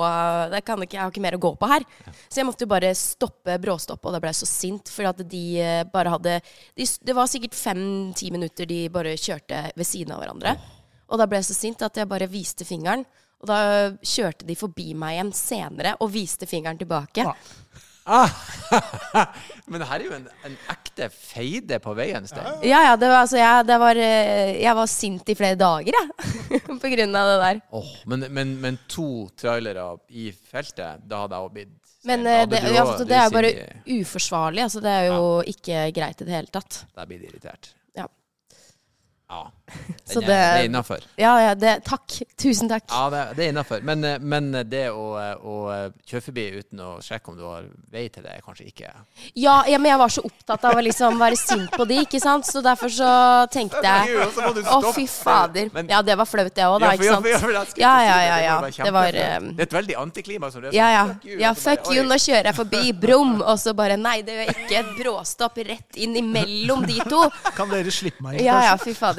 [0.49, 1.85] det kan jeg, ikke, jeg har ikke mer å gå på her.
[2.25, 4.89] Så jeg måtte jo bare stoppe, bråstoppet, og da ble jeg så sint.
[4.89, 9.67] For at de eh, bare hadde de, Det var sikkert fem-ti minutter de bare kjørte
[9.77, 10.55] ved siden av hverandre.
[11.09, 13.05] Og da ble jeg så sint at jeg bare viste fingeren.
[13.39, 13.59] Og da
[14.01, 17.27] kjørte de forbi meg igjen senere og viste fingeren tilbake.
[17.29, 17.37] Ja.
[18.05, 18.29] Ah,
[19.69, 22.47] Men det her er jo en, en ekte feide på veien, Stein.
[22.65, 25.93] Ja, ja, det var, altså, jeg, det var, eh, jeg var sint i flere dager,
[25.97, 26.61] jeg.
[26.83, 27.61] på grunn av det der.
[27.75, 32.45] Oh, men, men, men to trailere i feltet, da hadde jeg òg blitt Men eh,
[32.49, 33.53] det, du ja, også- altså, det er jo bare
[33.99, 34.63] uforsvarlig.
[34.67, 36.83] Altså, det er jo ikke greit i det hele tatt.
[36.95, 37.73] Da blir det irritert.
[39.29, 39.51] Ja.
[39.69, 41.03] Den er, det- det er innafor.
[41.21, 42.15] Ja, ja, det, takk.
[42.41, 42.83] Tusen takk.
[42.89, 43.83] Ja, det, det er innafor.
[43.85, 45.03] Men, eh, men det å,
[45.45, 45.57] å
[46.09, 48.89] kjøre forbi uten å sjekke om du har vei til det, er kanskje ikke
[49.37, 52.17] Ja, ja, men jeg var så opptatt av å liksom være sint på de, ikke
[52.23, 52.47] sant?
[52.49, 53.11] Så derfor så
[53.53, 54.17] tenkte jeg
[54.65, 55.69] Å, fy fader.
[55.77, 57.77] Men- Ja, det var flaut, det òg, da, ikke sant?
[57.77, 60.49] ja, Ja, ja, ja, det var eh, Det er et veldig antiklima.
[60.51, 61.05] Som det er Ja, ja.
[61.05, 62.83] sånn, fuck you, ja, og så bare, fuck you, nå kjører jeg forbi.
[63.05, 63.37] Brum!
[63.45, 64.79] Og så bare Nei, det gjør jeg ikke.
[64.79, 67.29] Et bråstopp rett inn imellom de to.
[67.53, 69.18] Kan dere slippe meg inn Ja, ja, fy fader.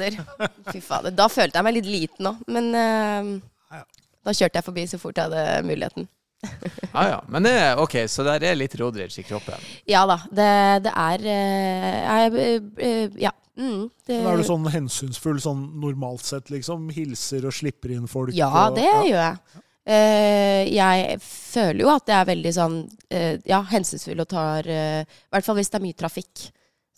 [0.71, 1.13] Fy fader.
[1.15, 3.29] Da følte jeg meg litt liten òg, men uh,
[3.71, 3.83] Ja.
[4.27, 6.09] da kjørte jeg forbi så fort jeg hadde muligheten.
[6.91, 7.19] Ja, ja.
[7.31, 9.61] Men det ok, så der er litt road i kroppen.
[9.87, 10.49] Ja da, det,
[10.87, 13.35] det er uh, jeg, Ja.
[13.61, 16.87] Mm, det, er du sånn hensynsfull sånn normalt sett, liksom?
[16.95, 18.31] Hilser og slipper inn folk?
[18.33, 19.61] Ja, og, det gjør jeg.
[19.81, 25.03] Uh, jeg føler jo at jeg er veldig sånn uh, ja, hensynsfull og tar I
[25.33, 26.47] hvert fall hvis det er mye trafikk.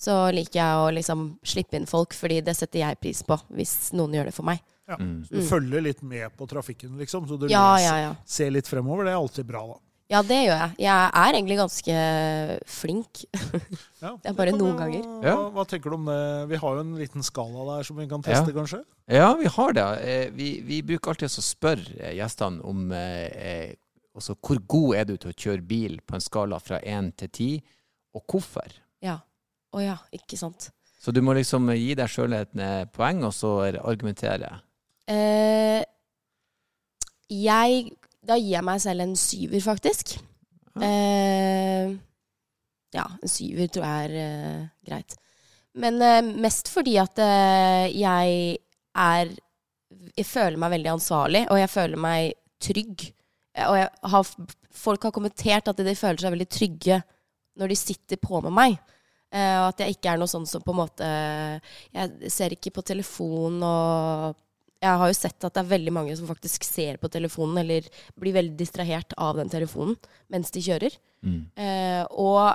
[0.04, 3.78] Så liker jeg å liksom slippe inn folk, fordi det setter jeg pris på, hvis
[3.96, 4.60] noen gjør det for meg.
[4.90, 4.98] Ja.
[5.00, 5.22] Mm.
[5.30, 7.24] Så du følger litt med på trafikken, liksom?
[7.30, 8.14] Så du Ja, leser, ja, ja.
[8.28, 9.08] ser litt fremover.
[9.08, 9.80] Det er alltid bra, da.
[10.12, 10.74] Ja, det gjør jeg.
[10.84, 11.94] Jeg er egentlig ganske
[12.70, 13.22] flink.
[14.04, 14.12] Ja.
[14.22, 15.06] Det er bare det noen ganger.
[15.24, 15.36] Ja.
[15.40, 16.18] Hva, hva tenker du om det?
[16.52, 18.82] Vi har jo en liten skala der som vi kan teste, kanskje?
[19.08, 19.86] Ja, vi har det.
[20.04, 23.74] Eh, Vi, vi bruker alltid å spørre eh, gjestene om eh, eh,
[24.20, 27.64] hvor god er du til å kjøre bil på en skala fra 1 til 10,
[28.20, 28.76] og hvorfor.
[29.02, 29.16] Ja.
[29.74, 30.70] Å ja, ikke sant.
[31.04, 34.54] Så du må liksom gi deg sjøl et eh, poeng, og så argumentere.
[35.10, 35.82] Eh,
[37.34, 37.90] jeg
[38.24, 40.14] Da gir jeg meg selv en syver, faktisk.
[40.80, 41.92] Eh,
[42.96, 45.18] ja, en syver tror jeg er eh, greit.
[45.76, 48.60] Men eh, mest fordi at eh, jeg
[48.94, 49.34] er
[50.18, 53.04] Jeg føler meg veldig ansvarlig, og jeg føler meg trygg.
[53.68, 54.32] Og jeg har,
[54.74, 56.98] folk har kommentert at de føler seg veldig trygge
[57.60, 58.78] når de sitter på med meg.
[59.34, 61.08] Eh, og at jeg ikke er noe sånn som på en måte
[61.96, 64.36] Jeg ser ikke på telefon og
[64.84, 67.86] jeg har jo sett at det er veldig mange som faktisk ser på telefonen, eller
[68.20, 69.96] blir veldig distrahert av den telefonen
[70.30, 70.98] mens de kjører.
[71.24, 71.38] Mm.
[71.56, 72.52] Eh, og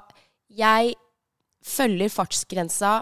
[0.52, 0.92] jeg
[1.64, 2.98] følger fartsgrensa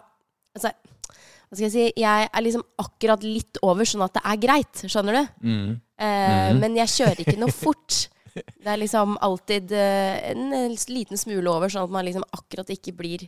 [0.56, 4.38] Altså, hva skal jeg si Jeg er liksom akkurat litt over, sånn at det er
[4.46, 4.84] greit.
[4.88, 5.24] Skjønner du?
[5.50, 5.72] Mm.
[5.98, 6.60] Eh, Mhm.
[6.62, 8.06] Men jeg kjører ikke noe fort.
[8.36, 12.94] Det er liksom alltid eh, en liten smule over, sånn at man liksom akkurat ikke
[12.96, 13.26] blir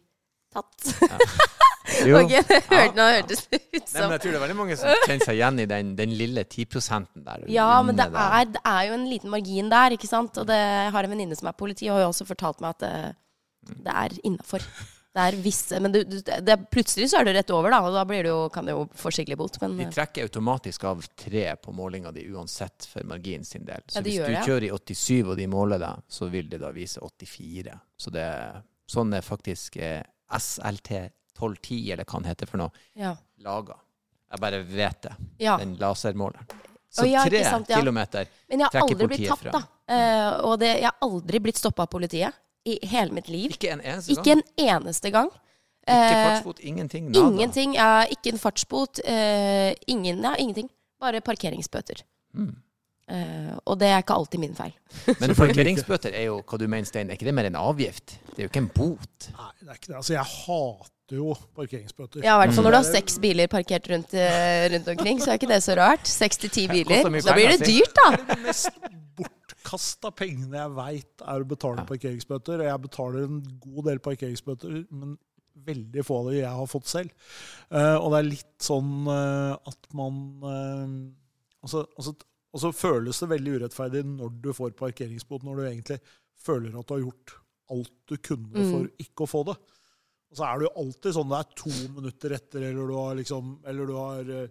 [0.54, 0.92] tatt.
[2.04, 2.18] Jo.
[2.20, 4.74] Ok, det hørte, nå hørtes det ut Nei, men jeg tror det er veldig mange
[4.76, 6.66] som kjenner seg igjen i den, den lille 10
[7.24, 7.46] der.
[7.50, 10.36] Ja, men det er, det er jo en liten margin der, ikke sant?
[10.38, 12.76] Og det, jeg har en venninne som er politi, og har jo også fortalt meg
[12.76, 12.92] at det,
[13.88, 14.68] det er innafor.
[15.16, 17.96] Det er visse Men du, du, det, plutselig så er du rett over, da, og
[17.96, 19.56] da blir det jo, kan du jo få skikkelig bot.
[19.64, 23.82] Men De trekker automatisk av tre på målinga di uansett for margin sin del.
[23.88, 24.44] Så Ja, de hvis gjør du det, ja.
[24.46, 27.80] kjører i 87 og de måler deg, så vil det da vise 84.
[27.98, 28.28] Så det,
[28.92, 30.04] sånn er faktisk eh,
[30.36, 30.90] SLT
[31.38, 33.14] 1210, eller hva den heter for noe, ja.
[33.44, 33.76] laga.
[34.28, 35.14] Jeg bare vet det.
[35.40, 35.56] ja.
[35.60, 36.46] Den lasermåleren.
[36.90, 38.28] Så ja, tre sant, kilometer.
[38.48, 39.52] Men jeg har trekker politiet tatt, frem.
[39.52, 39.60] da.
[39.92, 42.34] Eh, og det, jeg har aldri blitt stoppa av politiet
[42.68, 43.52] i hele mitt liv.
[43.54, 44.42] Ikke en eneste Ikke gang.
[44.56, 45.28] en eneste gang.
[45.28, 45.44] Ikke
[45.88, 47.06] Eh, fartsbot, ingenting.
[47.10, 47.28] Nada.
[47.28, 47.74] Ingenting.
[47.76, 49.00] Ja, ikke en fartsbot.
[49.08, 50.68] Uh, ingen, ja, ingenting.
[51.00, 52.02] Bare parkeringsbøter.
[52.34, 52.56] Mm.
[53.08, 54.74] Eh, og det er ikke alltid min feil.
[55.22, 57.08] Men parkeringsbøter er jo hva du mener, Stein.
[57.08, 58.18] Er ikke det mer en avgift?
[58.34, 59.28] Det er jo ikke en bot.
[59.32, 59.96] Nei, det er ikke det.
[60.02, 62.26] Altså, jeg hater jo parkeringsbøter.
[62.26, 65.22] Ja, i hvert fall når du har er- seks biler parkert rundt, eh, rundt omkring,
[65.24, 66.04] så er ikke det så rart.
[66.06, 67.00] Seks til ti biler.
[67.24, 68.10] Da blir det dyrt, da.
[68.12, 68.70] Det er de mest
[69.16, 72.60] bortkasta pengene jeg veit, er å betale parkeringsbøter.
[72.60, 75.16] Og jeg betaler en god del parkeringsbøter, men
[75.68, 77.32] veldig få av de jeg har fått selv.
[77.72, 80.20] Uh, og det er litt sånn uh, at man
[81.64, 82.14] altså, altså,
[82.58, 86.00] Og så føles det veldig urettferdig når du får parkeringsbot, når du egentlig
[86.42, 87.34] føler at du har gjort
[87.70, 88.70] alt du kunne Mm.
[88.72, 89.54] for ikke å få det.
[90.30, 93.14] Og så er det jo alltid sånn det er to minutter etter, eller du har
[93.16, 94.48] liksom Eller du har eh,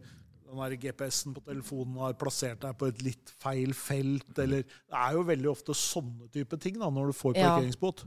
[0.47, 4.95] den der GPS-en på telefonen har plassert deg på et litt feil felt, eller Det
[4.95, 7.49] er jo veldig ofte sånne type ting da, når du får Ja.
[7.57, 8.05] parkeringsbot.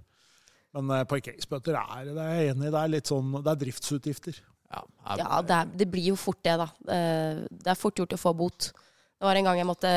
[0.73, 3.61] Men eh, parkeringsbøter er, det er jeg enig i, det er litt sånn, det er
[3.67, 4.41] driftsutgifter.
[4.71, 4.85] Ja,
[5.19, 6.71] Ja, det, er, det blir jo fort det, da.
[6.89, 8.73] Eh, Det er fort gjort å få bot.
[9.21, 9.91] Det var en gang jeg måtte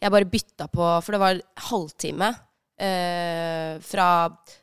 [0.00, 2.30] Jeg bare bytta på For det var halvtime
[2.80, 4.08] eh, fra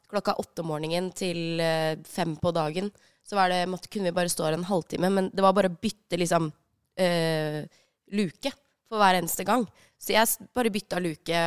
[0.09, 2.87] klokka åtte om morgenen til eh, fem på dagen.
[3.27, 5.09] Så var det, måtte, kunne vi bare stå her en halvtime.
[5.11, 6.47] Men det var bare å bytte liksom
[6.95, 7.59] eh,
[8.15, 8.53] luke
[8.87, 9.65] for hver eneste gang.
[9.99, 11.41] Så jeg bare bytta luke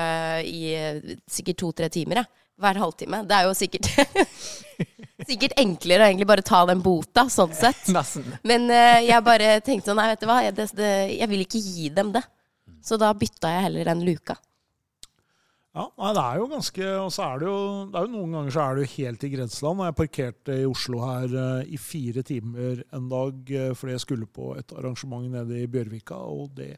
[0.45, 2.45] i eh, sikkert to-tre timer, jeg.
[2.61, 3.23] Hver halvtime.
[3.25, 3.89] Det er jo sikkert
[5.31, 7.89] Sikkert enklere å egentlig bare ta den bota, sånn sett.
[8.51, 11.43] Men eh, jeg bare tenkte sånn, nei, vet du hva, jeg, det, det, jeg vil
[11.45, 12.23] ikke gi dem det.
[12.83, 14.37] Så da bytta jeg heller den luka.
[15.71, 17.59] Ja, nei, det er jo ganske Og så er det jo,
[17.93, 19.83] det er jo noen ganger så er det jo helt i grenseland.
[19.87, 24.27] Jeg parkerte i Oslo her eh, i fire timer en dag eh, fordi jeg skulle
[24.27, 26.73] på et arrangement nede i Bjørvika, og det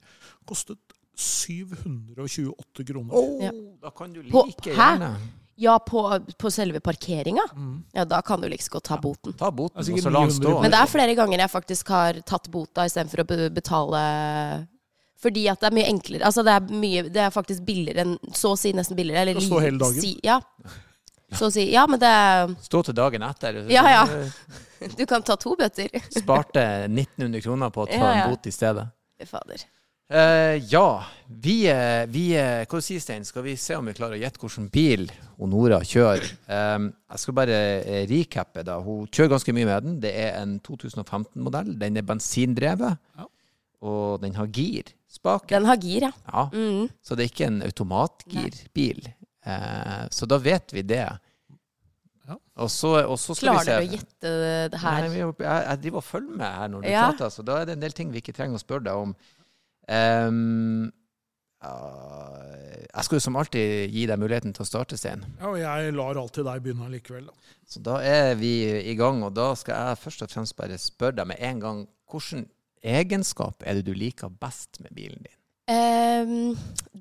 [0.49, 0.77] kostet
[1.17, 3.15] 728 kroner.
[3.17, 3.53] Oh, Ja.
[3.81, 4.77] Da kan du like Hæ?
[4.77, 5.15] gjerne
[5.63, 6.05] Ja, på,
[6.39, 7.43] på selve parkeringa?
[7.57, 7.85] Mm.
[7.95, 9.33] Ja, da kan du liksom godt ta boten.
[9.37, 10.55] ta boten, Det og så la stå.
[10.63, 14.01] Men det er flere ganger jeg faktisk har tatt bota istedenfor å betale
[15.23, 16.25] fordi at det er mye enklere.
[16.29, 19.23] Altså det er, mye, det er faktisk billigere enn Så å si nesten billigere.
[19.27, 20.01] Eller stå hele dagen?
[20.03, 20.41] Si, ja.
[21.33, 21.69] Så å si.
[21.73, 22.13] Ja, men det
[22.67, 23.63] Stå til dagen etter.
[23.73, 24.07] Ja, ja.
[24.99, 25.93] Du kan ta to bøter.
[26.11, 28.25] Sparte 1900 kroner på å ta Ja, ja.
[28.25, 28.89] en bot i stedet.
[29.23, 29.63] Fader.
[30.13, 31.05] Uh, ja,
[31.41, 33.23] vi, eh, vi eh, Hva du sier Stein?
[33.25, 35.07] Skal vi se om vi klarer å gjette hvilken bil
[35.49, 36.27] Nora kjører?
[36.51, 37.61] Um, jeg skal bare
[38.11, 38.65] recappe.
[38.67, 38.77] da.
[38.83, 39.95] Hun kjører ganske mye med den.
[40.03, 41.73] Det er en 2015-modell.
[41.81, 43.01] Den er bensindrevet.
[43.17, 43.31] Ja.
[43.83, 44.93] Og den har gir.
[45.11, 45.49] Spaken.
[45.59, 46.13] Den har gir, ja.
[46.31, 46.89] Ja, Mm.
[47.03, 49.09] så det er ikke en automatgirbil.
[49.45, 51.03] Eh, så da vet vi det.
[52.29, 52.37] Ja.
[52.63, 54.33] Og så, og så skal Klarer vi du å gjette
[54.71, 55.01] det her?
[55.03, 57.05] Nei, vi, jeg, jeg driver og følger med her når du Ja.
[57.11, 59.17] prater, så da er det en del ting vi ikke trenger å spørre deg om.
[59.91, 60.93] Um,
[61.65, 65.25] uh, jeg skal jo som alltid gi deg muligheten til å starte, Stein.
[65.41, 67.27] Ja, og jeg lar alltid deg begynne likevel.
[67.31, 67.59] Da.
[67.69, 68.55] Så da er vi
[68.93, 71.83] i gang, og da skal jeg først og fremst bare spørre deg med en gang
[72.13, 72.47] hvilken
[72.83, 75.39] egenskap er det du liker best med bilen din?
[75.73, 76.57] Um,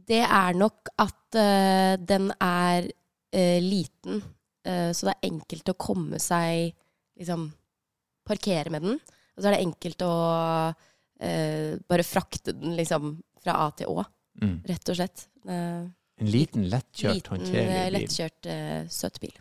[0.07, 4.21] det er nok at uh, den er uh, liten,
[4.67, 6.71] uh, så det er enkelt å komme seg
[7.19, 7.49] liksom
[8.21, 8.99] Parkere med den.
[9.33, 10.15] Og så er det enkelt å
[11.21, 14.03] bare frakte den liksom fra A til Å,
[14.69, 15.23] rett og slett.
[16.21, 17.95] En liten, lettkjørt, liten, håndterlig bil.
[17.95, 19.33] lettkjørt, eh, søt bil.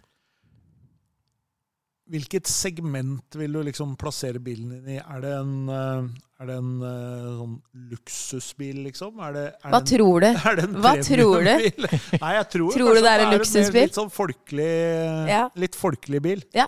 [2.11, 4.99] Hvilket segment vil du liksom plassere bilen din i?
[4.99, 6.09] Er det en, eh,
[6.43, 7.53] er det en eh, sånn
[7.93, 9.21] luksusbil, liksom?
[9.23, 10.27] Er det, er Hva en, tror du?
[10.51, 11.53] er det en Hva tror du?
[12.25, 13.87] Nei, jeg tror, Tror du det er en luksusbil?
[13.87, 14.71] Litt sånn folkelig,
[15.31, 15.45] Ja.
[15.55, 16.45] litt folkelig bil.
[16.57, 16.67] Ja,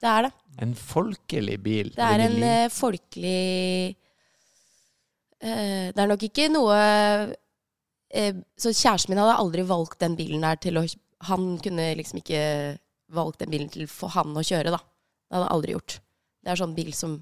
[0.00, 0.32] Det er det.
[0.64, 1.92] En folkelig bil.
[1.94, 3.94] Det er en uh, eh, folkelig
[5.44, 10.42] uh, Det er nok ikke noe uh, Så kjæresten min hadde aldri valgt den bilen
[10.42, 10.86] der til å
[11.28, 12.42] Han kunne liksom ikke
[13.14, 14.78] valgt den bilen til for han å kjøre, da.
[15.28, 15.98] Det hadde jeg aldri gjort.
[16.44, 17.18] Det er sånn bil som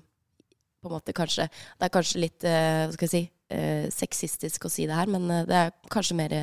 [0.83, 3.22] på en måte kanskje Det er kanskje litt eh, hva skal jeg si
[3.57, 6.35] eh, sexistisk å si det her, men eh, det er kanskje mer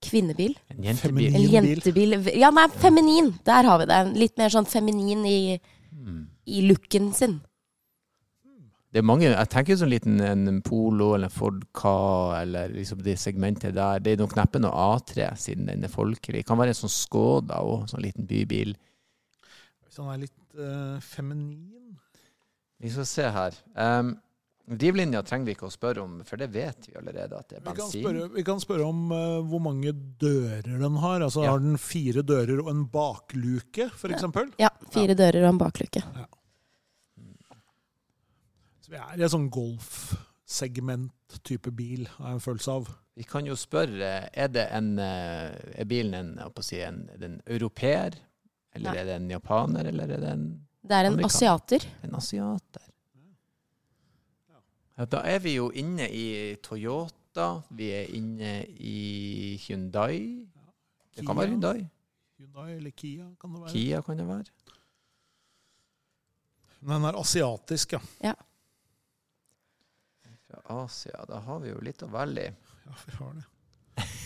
[0.00, 0.54] kvinnebil.
[0.72, 1.34] En jentebil.
[1.36, 2.16] En jentebil.
[2.40, 3.34] Ja, nei, feminin!
[3.44, 3.98] Der har vi det.
[4.16, 6.28] Litt mer sånn feminin i, Hmm.
[6.46, 7.40] i looken sin.
[8.90, 13.04] Det er mange, jeg tenker sånn liten en Polo eller en Ford Ka eller liksom
[13.06, 14.00] det segmentet der.
[14.02, 16.40] Det er nok neppe noe A3 siden den er folkelig.
[16.40, 18.74] Det kan være en sånn Skoda òg, sånn liten bybil.
[19.86, 21.94] Hvis han er litt eh, feminin
[22.82, 23.60] Vi skal se her.
[23.78, 24.16] Um,
[24.70, 27.62] drivlinja trenger vi ikke å spørre om, for det vet vi allerede at det er
[27.62, 28.02] Vi kan bensin.
[28.02, 31.22] spørre, vi kan spørre om uh, hvor mange dører den har.
[31.28, 31.54] Altså Ja.
[31.54, 34.16] Har den fire dører og en bakluke, f.eks.?
[34.18, 34.50] eksempel?
[34.58, 36.02] Ja, fire dører og en baklukke.
[38.90, 42.88] Så vi er i et sånn golfsegment-type bil, har jeg en følelse av.
[43.14, 47.28] Vi kan jo spørre, er, det en, eh, er bilen en, si, en, er det
[47.28, 48.18] en europeer?
[48.74, 48.98] Eller Nei.
[48.98, 51.30] er det en japaner, eller er det en, Det er en amerikaner?
[51.30, 51.86] asiater.
[52.02, 52.82] en asiater?
[54.98, 57.62] Ja, da er vi jo inne i Toyota.
[57.70, 60.42] Vi er inne i Hyundai.
[61.14, 61.86] Det kan være Hyundai.
[62.42, 63.70] Hyundai eller Kia, kan det være.
[63.70, 64.50] Kia kan det være.
[66.80, 68.00] Men den er asiatisk, ja.
[68.32, 68.34] ja.
[70.50, 72.52] Fra Asia, da har vi jo litt å velge i.
[72.86, 73.48] Ja, vi har det.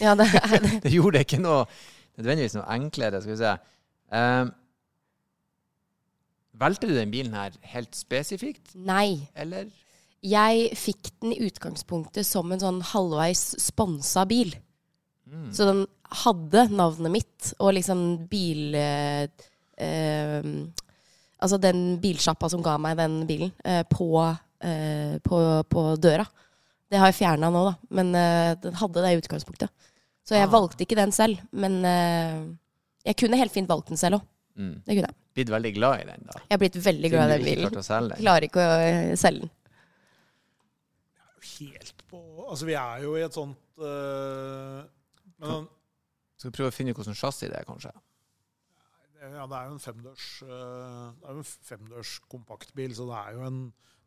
[0.00, 0.74] Ja, det er det.
[0.84, 1.64] Det gjorde det ikke noe
[2.16, 3.54] nødvendigvis noe enklere, skal vi se.
[4.14, 4.52] Um,
[6.54, 9.26] Valgte du den bilen her helt spesifikt, Nei.
[9.34, 9.72] eller?
[10.24, 14.54] Jeg fikk den i utgangspunktet som en sånn halvveis sponsa bil.
[15.26, 15.48] Mm.
[15.52, 15.82] Så den
[16.22, 18.78] hadde navnet mitt og liksom bil...
[18.78, 19.26] Eh,
[19.82, 20.46] eh,
[21.42, 24.14] altså den bilsjappa som ga meg den bilen, eh, på,
[24.64, 25.38] eh, på,
[25.70, 26.24] på døra.
[26.90, 27.74] Det har jeg fjerna nå, da.
[27.96, 29.72] Men eh, den hadde det i utgangspunktet.
[30.24, 30.52] Så jeg Ah.
[30.52, 31.40] valgte ikke den selv.
[31.52, 32.38] Men eh,
[33.10, 34.26] jeg kunne helt fint valgt den selv òg.
[34.56, 34.74] Mm.
[34.86, 35.16] Det kunne jeg.
[35.34, 36.38] Blitt veldig glad i den, da.
[36.44, 38.16] Jeg har blitt veldig glad i den bilen.
[38.20, 39.52] Klarer ikke å eh, selge den.
[41.58, 44.80] Helt på Altså, vi er jo i et sånt uh,
[45.42, 45.66] Men
[46.38, 47.92] Skal vi prøve å finne ut hvordan chassis det er, kanskje?
[49.24, 53.20] ja, det er jo en femdørs uh, Det er jo en femdørs kompaktbil, så det
[53.20, 53.60] er jo en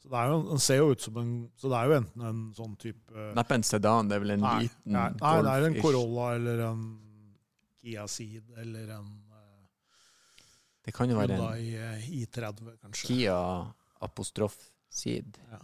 [0.07, 2.25] så det er jo, Den ser jo ut som en Så det er jo enten
[2.29, 5.53] en sånn type Neppe en sedan, det er vel en Nei, liten nei, nei, det
[5.53, 6.85] er en Corolla eller en
[7.81, 9.65] Kia Ceed eller en uh,
[10.87, 13.09] Det kan jo være en Hyundai eh, i30, kanskje.
[13.09, 13.39] Kia
[14.07, 14.55] apostrof
[14.87, 15.35] Seed.
[15.51, 15.59] Ja.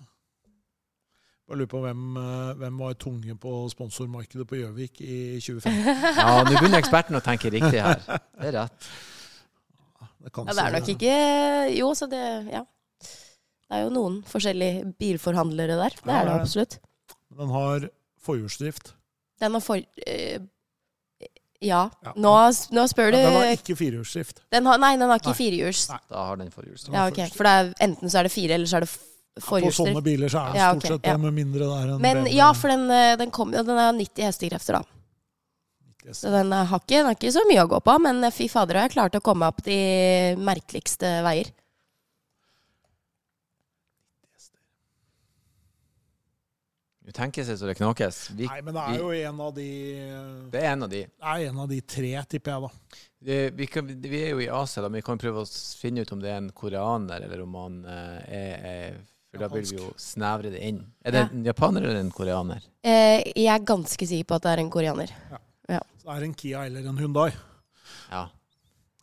[1.48, 6.04] Bare lurer på hvem, eh, hvem var tunge på sponsormarkedet på Gjøvik i 2015.
[6.20, 8.04] Ja, nå begynner eksperten å tenke riktig her.
[8.04, 8.92] Det er rett.
[10.24, 11.16] Det, kan Ja, det er nok ikke
[11.76, 12.64] Jo, så det Ja.
[13.74, 15.96] Det er jo noen forskjellige bilforhandlere der.
[15.98, 16.76] Det er det absolutt.
[17.34, 17.88] Den har
[18.22, 18.92] forhjulsdrift.
[19.42, 19.82] Den har for...
[20.06, 20.44] Øh,
[21.64, 21.80] ja.
[22.04, 22.12] Ja.
[22.20, 22.34] Nå,
[22.76, 24.44] nå spør du Ja, den har ikke firehjulsdrift.
[24.54, 24.60] Nei,
[25.00, 25.88] den har ikke firehjuls.
[25.90, 26.94] Da har den forhjulsdrift.
[26.94, 27.26] Ja, okay.
[27.34, 29.10] For det er, enten så er det fire, eller så er det f-
[29.48, 31.18] På sånne biler så er det Ja, stort sett det, ja.
[31.18, 33.80] med mindre det er en Men BMW ja, for den, eh, den, kom, ja, den
[33.82, 36.12] er 90 hestekrefter, da.
[36.14, 37.96] Så den har ikke, den har ikke så mye å gå på.
[38.04, 39.80] Men eh, fy fader, har jeg klart å komme opp de
[40.38, 41.50] merkeligste veier.
[47.14, 48.20] Tenker seg så det knakes.
[48.34, 49.68] Vi, Nei, men det er jo en av de
[50.52, 51.02] det er en av de.
[51.06, 53.00] Det er en av de tre, tipper jeg, da.
[53.24, 55.50] Det, vi, kan, vi er jo i Asia, da, men vi kan prøve å
[55.80, 58.98] finne ut om det er en koreaner, eller om han eh, er, er
[59.32, 60.82] For da vil vi jo snevre det inn.
[61.06, 61.30] Er det Ja.
[61.32, 62.66] en japaner eller en koreaner?
[62.84, 65.14] Eh, jeg er ganske sikker på at det er en koreaner.
[65.70, 67.30] Så det er en Kia eller en Hyundai.
[68.12, 68.26] Ja.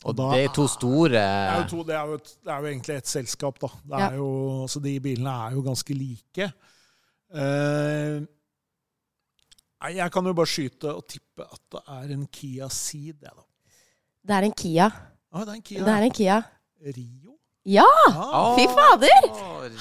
[0.05, 2.53] Og Da- det er to store Det er jo, to, det er jo, et, det
[2.53, 3.69] er jo egentlig et selskap, da.
[3.85, 4.17] Det er Ja.
[4.17, 6.53] jo, så de bilene er jo ganske like.
[7.31, 8.17] Eh,
[9.81, 13.31] nei, jeg kan jo bare skyte og tippe at det er en Kia Ceed, jeg,
[13.37, 13.45] da.
[14.27, 14.89] Det er en Kia.
[15.31, 16.41] Ah, det er en Kia Det er en Kia.
[16.97, 17.37] Rio.
[17.71, 17.87] Ja!
[18.09, 19.31] Ah, Fy fader!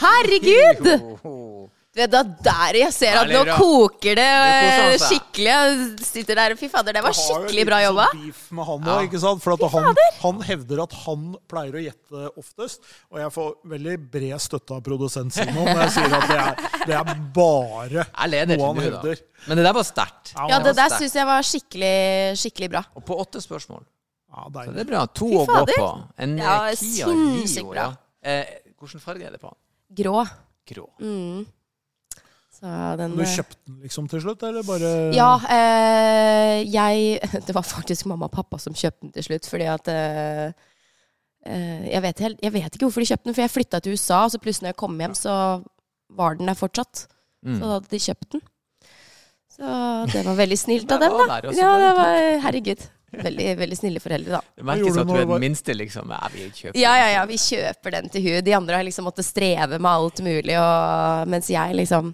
[0.04, 0.90] Herregud!
[1.24, 1.70] Jo.
[2.00, 5.50] Du er da der jeg ser at nå koker det Det eh, skikkelig.
[5.52, 8.06] Jeg Sitter der og Fy fader, det var Jeg har jo skikkelig litt bra jobba.
[8.14, 9.44] sånn beef med han også, ikke sant?
[9.44, 12.88] For at han, han hevder at han pleier å gjette oftest.
[13.12, 16.64] Og jeg får veldig bred støtte av produsent Simon når jeg sier at det er,
[16.88, 18.08] det er bare
[18.54, 19.24] noe han hevder.
[19.50, 20.34] Men det der var sterkt.
[20.38, 21.94] Ja, Ja, det der syns jeg var skikkelig,
[22.40, 22.86] skikkelig bra.
[22.96, 23.84] Og på åtte spørsmål.
[24.30, 25.04] Ja, Så det er bra.
[25.20, 25.94] To å gå på.
[26.16, 27.70] En eh, Ja, Kia Rio.
[27.74, 27.90] bra.
[27.90, 27.94] Ja.
[28.24, 29.52] Eh, hvilken farge er det på?
[30.00, 30.22] Grå.
[30.70, 30.86] Grå.
[31.02, 31.48] Mm.
[32.60, 37.56] Så den Du eh, kjøpte den liksom til slutt, eller bare Ja, eh, jeg Det
[37.56, 40.52] var faktisk mamma og pappa som kjøpte den til slutt, fordi at eh,
[41.48, 43.96] eh, jeg, vet, helt- jeg vet ikke hvorfor de kjøpte den, for jeg flytta til
[43.96, 45.34] USA, og så plutselig når jeg kom hjem, så
[46.20, 47.06] var den der fortsatt.
[47.46, 47.56] Mm.
[47.56, 48.42] Så da hadde de kjøpt den.
[49.60, 49.74] Så
[50.14, 51.40] det var veldig snilt av dem, da.
[51.56, 52.86] Ja, det var Herregud.
[53.10, 54.40] Veldig, veldig snille foreldre, da.
[54.60, 56.12] Det merkes gjorde at du er den minste, liksom.
[56.14, 57.14] Ja, vi kjøper Ja, ja, den.
[57.16, 58.36] ja, vi kjøper den til hun.
[58.46, 62.12] De andre har liksom måttet streve med alt mulig, og, mens jeg liksom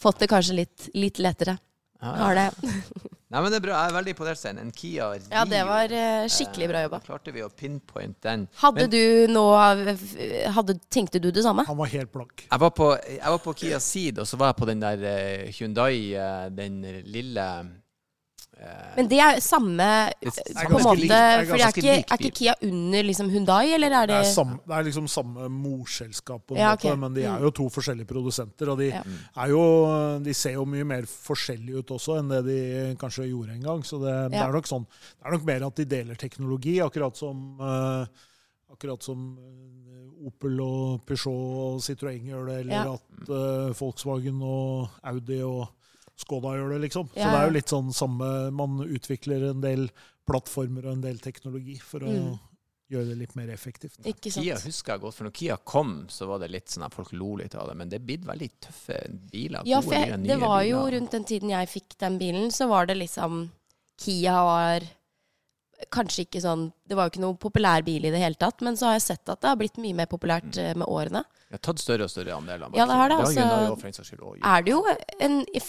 [0.00, 1.58] fått det kanskje litt, litt lettere.
[2.00, 2.24] Ja, ja.
[2.24, 2.48] Har det.
[3.34, 3.78] Nei, men det er bra.
[3.82, 4.58] Jeg er veldig imponert, Stein.
[4.62, 5.24] En Kia Rio.
[5.32, 7.00] Ja, det var eh, skikkelig bra jobba.
[7.02, 8.44] Da klarte vi å pinpointe den.
[8.60, 9.56] Hadde Men- du noe
[10.54, 11.64] hadde, Tenkte du det samme?
[11.66, 12.44] Han var helt blank.
[12.46, 15.02] Jeg var, på, jeg var på Kia Seed, og så var jeg på den der
[15.10, 16.78] eh, Hyundai, eh, den
[17.10, 17.72] lille eh,
[18.96, 21.12] Men det er samme er på en måte likt.
[21.14, 24.32] Er For er ikke, er ikke Kia under liksom Hundai, eller er Det det er,
[24.32, 27.66] samme, det er liksom samme morselskap, på en Ja, måte, men de er jo to
[27.74, 28.70] forskjellige produsenter.
[28.72, 29.02] Og de, Ja.
[29.44, 29.64] er jo,
[30.24, 32.58] de ser jo mye mer forskjellige ut også enn det de
[33.00, 33.82] kanskje gjorde en gang.
[33.84, 37.16] Så det, det, er nok sånn, det er nok mer at de deler teknologi, akkurat
[37.16, 38.06] som, uh,
[38.72, 42.94] akkurat som eh, Opel og Peugeot og Citroën gjør det, eller Ja.
[42.94, 45.68] at uh, Volkswagen og Audi og
[46.16, 47.08] Skoda gjør det, liksom.
[47.10, 49.88] Så det er jo litt sånn samme Man utvikler en del
[50.28, 52.38] plattformer og en del teknologi for å Mm.
[52.90, 53.98] gjøre det litt mer effektivt.
[54.06, 54.44] Ikke sant?
[54.44, 57.12] Kia husker jeg godt, for når Kia kom, så var det litt sånn at folk
[57.12, 57.76] lo litt av det.
[57.76, 58.98] Men det er blitt veldig tøffe
[59.32, 59.62] biler.
[59.66, 61.00] Ja, for jeg, det var jo biler.
[61.00, 63.50] rundt den tiden jeg fikk den bilen, så var det liksom
[63.98, 64.80] Kia var
[65.92, 68.76] kanskje ikke sånn Det var jo ikke noe populær bil i det hele tatt, men
[68.76, 70.80] så har jeg sett at det har blitt mye mer populært mm.
[70.82, 71.24] med årene.
[71.48, 73.40] Jeg har tatt større og større andel av Ja, det har det, altså.
[73.40, 74.84] det og- Er det jo
[75.20, 75.62] en Jeg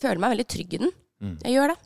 [0.00, 0.92] føler meg veldig trygg i den.
[1.22, 1.38] Mm.
[1.44, 1.78] Jeg gjør det.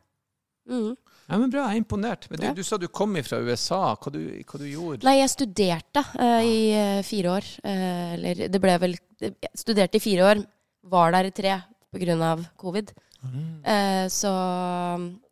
[0.67, 0.97] Mm.
[1.27, 2.31] Ja, men bra, jeg er imponert.
[2.31, 2.53] Men du, Ja.
[2.55, 3.97] du sa du kom fra USA.
[3.97, 7.49] Hva du, hva du gjorde Nei, jeg studerte uh, i eh, fire år.
[7.65, 10.47] Uh, eller det ble vel Jeg studerte i fire år,
[10.85, 12.93] var der i tre av covid.
[13.25, 13.65] Mm.
[13.65, 14.31] Eh, så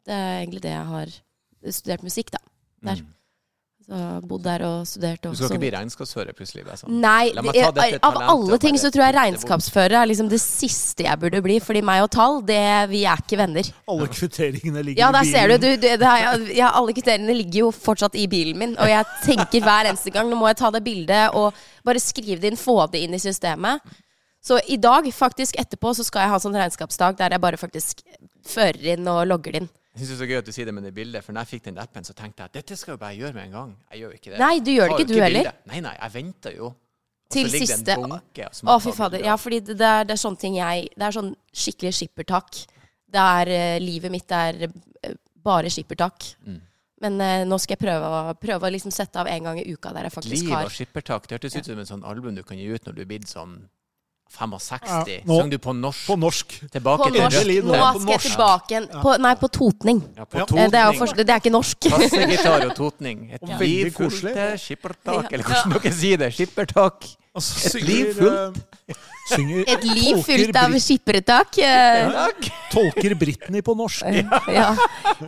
[0.05, 1.12] det er egentlig det jeg har
[1.73, 2.41] studert musikk, da.
[2.85, 3.01] Der.
[3.01, 3.11] Mm.
[3.85, 5.21] Så bodd der og studert.
[5.21, 5.59] Du skal sånn.
[5.59, 6.62] ikke bli regnskapsfører plutselig?
[6.81, 6.95] Sånn.
[7.03, 11.43] Nei, dette av alle ting så tror jeg regnskapsfører er liksom det siste jeg burde
[11.45, 11.59] bli.
[11.61, 13.69] Fordi meg og tall, det, vi er ikke venner.
[13.93, 15.35] Alle kvitteringene ligger Ja, i der bilen.
[15.35, 15.59] ser du.
[15.59, 18.75] du det, det ja, alle kvitteringene ligger jo fortsatt i bilen min.
[18.81, 21.53] Og jeg tenker hver eneste gang nå må jeg ta det bildet og
[21.85, 23.85] bare skrive det inn, få det inn i systemet.
[24.45, 28.01] Så i dag, faktisk etterpå, så skal jeg ha sånn regnskapsdag der jeg bare faktisk
[28.49, 29.71] fører inn og logger det inn.
[29.95, 31.45] Jeg synes det er så gøy at du sier det med det bildet, for når
[31.45, 33.53] jeg fikk den appen, så tenkte jeg at dette skal jeg bare gjøre med en
[33.55, 33.74] gang.
[33.92, 34.38] Jeg gjør jo ikke det.
[34.42, 35.51] Nei, du gjør det ikke du heller.
[35.70, 36.70] Nei, nei, jeg venter jo.
[37.24, 39.22] Og Til så ligger siste- det en bunke Å, fy fader.
[39.24, 42.59] Ja, fordi det, det, er, det er sånne ting jeg Det er sånn skikkelig skippertak.
[43.14, 45.14] Det er uh, Livet mitt er uh,
[45.47, 46.26] bare skippertak.
[46.42, 46.59] Mm.
[47.07, 49.66] Men uh, nå skal jeg prøve å, prøve å liksom sette av en gang i
[49.70, 51.30] uka der jeg faktisk Liv har og skippertak.
[51.30, 53.30] Det hørtes ut som en sånn album du kan gi ut når du er blitt
[53.30, 53.57] sånn
[54.31, 54.89] 65.
[54.89, 56.07] Ja, nå- Sang du på norsk?
[56.07, 56.55] På norsk.
[56.72, 57.37] Tilbake På til norsk.
[57.37, 58.89] Endelig, Nå skal jeg tilbake igjen.
[59.03, 60.01] På, nei, på totning.
[60.16, 60.43] Ja, på Ja.
[60.43, 60.99] Eh, Det er, jo totning.
[61.09, 61.79] for, det er ikke norsk.
[61.95, 63.31] Bassegitar og totning.
[63.33, 63.59] Et ja.
[63.59, 66.33] liv fullt av skippertak, eller hvordan dere sier det.
[66.35, 67.05] Skippertak.
[67.35, 68.59] Altså, Et synger, liv fullt.
[68.89, 68.95] eh,
[69.35, 71.59] synger, Et liv fullt av skippertak.
[71.59, 72.27] eh,
[72.70, 74.03] Tolker Britney på norsk.
[74.49, 74.75] Ja.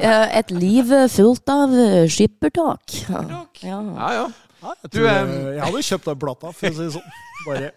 [0.00, 1.70] Et liv fullt av
[2.10, 2.82] skippertak.
[3.08, 3.44] Ja.
[3.62, 4.28] Ja,
[4.62, 4.72] ja.
[4.72, 7.14] Jeg, Du, tror, em, jeg, jeg hadde kjøpt den plata, for å si det sånn.
[7.46, 7.70] Bare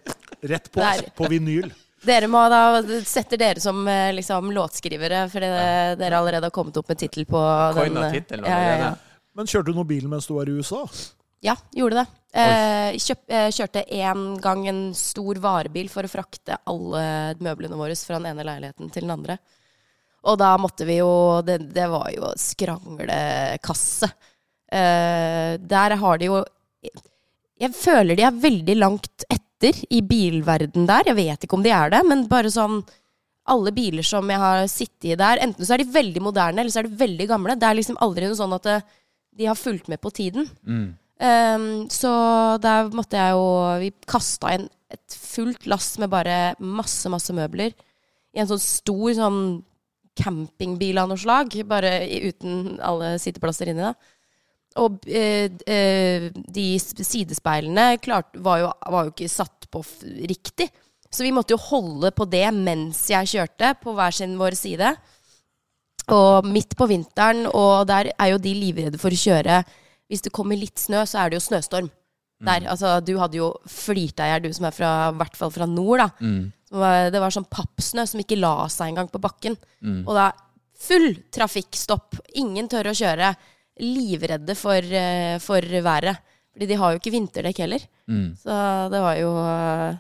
[0.54, 1.06] rett på, Der.
[1.18, 1.70] på vinyl.
[2.06, 2.62] Dere må da
[3.04, 5.96] setter dere som eh, liksom, låtskrivere, fordi ja.
[6.00, 7.40] dere allerede har kommet opp med tittel på
[7.76, 7.80] den.
[7.82, 8.92] Coina eh, tittelen ja, ja, ja.
[9.36, 10.86] Men kjørte du noen bil mens du var i USA?
[11.44, 12.08] ja, gjorde det.
[12.40, 17.04] Eh, kjøp, eh, kjørte en gang en stor varebil for å frakte alle
[17.40, 19.40] møblene våre fra den ene leiligheten til den andre.
[20.28, 24.10] Og da måtte vi jo Det, det var jo skranglekasse.
[24.70, 26.42] Eh, der har de jo
[27.60, 31.10] Jeg føler de er veldig langt etter i bilverden der.
[31.12, 32.82] Jeg vet ikke om de er det, men bare sånn
[33.50, 36.70] Alle biler som jeg har sittet i der, enten så er de veldig moderne, eller
[36.70, 37.56] så er de veldig gamle.
[37.58, 38.76] Det er liksom aldri noe sånn at det,
[39.40, 40.46] de har fulgt med på tiden.
[40.62, 40.92] Mm.
[41.20, 42.12] Um, så
[42.62, 43.48] der måtte jeg jo
[43.82, 47.74] Vi kasta inn et fullt lass med bare masse, masse møbler
[48.32, 49.42] i en sånn stor sånn
[50.20, 51.92] campingbil av noe slag, bare
[52.30, 53.94] uten alle sitteplasser inni, da.
[54.78, 59.82] Og eh, eh, de sidespeilene klart, var, jo, var jo ikke satt på
[60.30, 60.70] riktig.
[61.10, 64.94] Så vi måtte jo holde på det mens jeg kjørte, på hver sin vår side.
[66.14, 69.60] Og midt på vinteren, og der er jo de livredde for å kjøre
[70.10, 71.90] Hvis det kommer litt snø, så er det jo snøstorm.
[72.40, 75.36] Der, altså, du hadde jo flirt deg i hjel, du som er fra, i hvert
[75.36, 76.08] fall fra nord, da.
[76.24, 76.46] Mm.
[76.70, 79.58] Det var, det var sånn pappsnø som ikke la seg engang på bakken.
[79.84, 80.00] Mm.
[80.06, 80.30] Og da
[80.80, 82.16] full trafikkstopp.
[82.40, 83.34] Ingen tør å kjøre.
[83.80, 86.20] Livredde for, eh, for været.
[86.54, 87.84] Fordi de har jo ikke vinterdekk heller.
[88.10, 88.30] Mm.
[88.40, 88.54] Så
[88.92, 90.00] det var jo eh,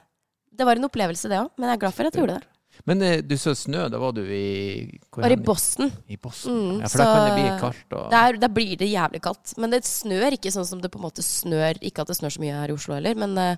[0.59, 1.51] Det var en opplevelse, det òg.
[1.57, 2.55] Men jeg er glad for at jeg gjorde det.
[2.87, 5.39] Men eh, du så snø, da var du i hvor Var i?
[5.43, 5.91] Boston.
[6.07, 6.55] I Boston.
[6.55, 7.95] Mm, ja, for da kan det bli kaldt.
[7.95, 8.07] Og...
[8.13, 9.53] Der, der blir det jævlig kaldt.
[9.59, 12.35] Men det snør ikke sånn som det på en måte snør Ikke at det snør
[12.35, 13.55] så mye her i Oslo heller, men eh,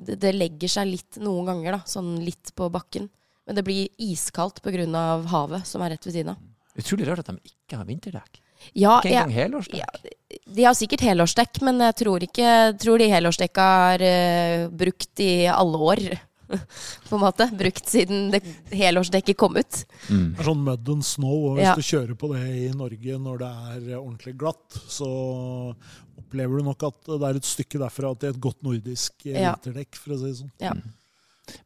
[0.00, 1.84] det, det legger seg litt noen ganger, da.
[1.88, 3.10] Sånn litt på bakken.
[3.44, 5.04] Men det blir iskaldt pga.
[5.32, 6.40] havet, som er rett ved siden av.
[6.74, 8.40] Utrolig rart at de ikke har vinterdekk.
[8.72, 9.78] Ja, Ikke jeg, engang helårsdekk.
[9.78, 12.52] ja, de har sikkert helårsdekk, men jeg tror ikke
[12.82, 16.04] tror de helårsdekka er uh, brukt i alle år.
[17.08, 17.46] på en måte.
[17.56, 19.78] Brukt siden det helårsdekket kom ut.
[20.10, 20.34] Mm.
[20.36, 21.74] Det er sånn mud and snow, og hvis Ja.
[21.74, 25.08] du kjører på det i Norge når det er ordentlig glatt, så
[26.20, 29.54] opplever du nok at det er et stykke derfra til et godt nordisk eh, Ja.
[29.56, 30.52] vinterdekk, for å si det sånn.
[30.60, 30.74] Ja.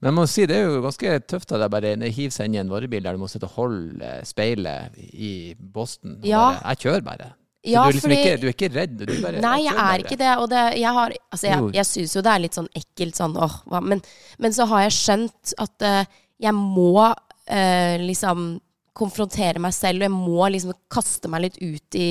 [0.00, 2.54] Men jeg må si, det er jo ganske tøft av deg bare hive seg inn
[2.56, 6.16] i en varebil der du må sitte og holde speilet i Boston.
[6.26, 6.40] Ja.
[6.56, 7.28] Bare, jeg kjører bare.
[7.68, 8.98] Ja, du, er liksom fordi- ikke, du er ikke redd?
[9.02, 9.94] Du bare, Nei, jeg bare.
[9.94, 10.30] er ikke det.
[10.38, 13.36] Og det, jeg har, altså jeg, jeg syns jo det er litt sånn ekkelt sånn
[13.36, 14.02] åh, hva, men,
[14.38, 16.04] men så har jeg skjønt at uh,
[16.38, 18.60] jeg må uh, liksom
[18.98, 22.08] konfrontere meg selv, og jeg må liksom kaste meg litt ut i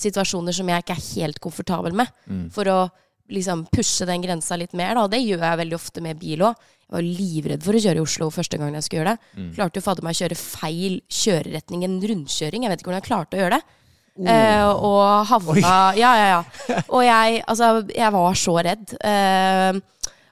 [0.00, 2.48] situasjoner som jeg ikke er helt komfortabel med, Mm.
[2.50, 2.78] for å
[3.30, 4.94] liksom pushe den grensa litt mer.
[4.94, 5.04] Da.
[5.04, 6.54] Og det gjør jeg veldig ofte med bil òg.
[6.86, 9.32] Jeg var livredd for å kjøre i Oslo første gangen jeg skulle gjøre det.
[9.40, 9.48] Mm.
[9.56, 12.66] Klarte jo fader meg å kjøre feil kjøreretning, en rundkjøring.
[12.66, 13.82] Jeg vet ikke hvordan jeg klarte å gjøre det.
[14.16, 14.28] Oh.
[14.32, 16.78] Eh, og havna Ja, ja, ja.
[16.86, 18.94] Og jeg, altså, jeg var så redd.
[19.02, 19.82] Eh,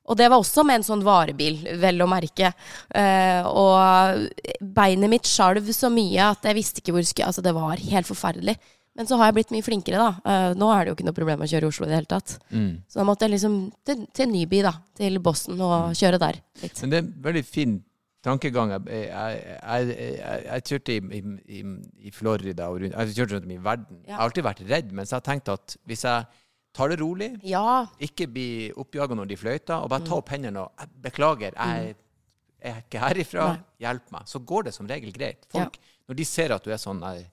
[0.04, 2.50] og det var også med en sånn varebil, vel å merke.
[2.94, 7.44] Eh, og beinet mitt skalv så mye at jeg visste ikke hvor jeg skulle Altså,
[7.44, 8.56] det var helt forferdelig.
[8.94, 10.10] Men så har jeg blitt mye flinkere, da.
[10.22, 12.10] Uh, nå er det jo ikke noe problem å kjøre i Oslo i det hele
[12.10, 12.36] tatt.
[12.54, 12.68] Mm.
[12.86, 14.76] Så da måtte jeg liksom til, til Nyby, da.
[15.00, 16.78] Til Boston og kjøre der litt.
[16.84, 17.74] Men det er en veldig fin
[18.24, 18.70] tankegang.
[18.76, 21.24] Jeg, jeg, jeg, jeg, jeg kjørte i,
[21.58, 21.64] i,
[22.06, 24.00] i, Florida og rundt, jeg kjørte rundt om i verden.
[24.04, 24.06] Ja.
[24.06, 26.30] Jeg har alltid vært redd, men så har jeg tenkt at hvis jeg
[26.74, 27.84] tar det rolig, Ja.
[28.02, 28.48] ikke bli
[28.80, 31.96] oppjaga når de fløyter, og bare ta opp hendene og jeg 'Beklager, jeg,
[32.62, 33.46] jeg er ikke herifra.
[33.52, 33.60] Nei.
[33.86, 35.46] Hjelp meg.' Så går det som regel greit.
[35.50, 35.78] Folk,
[36.08, 37.26] Når de ser at du er sånn nei,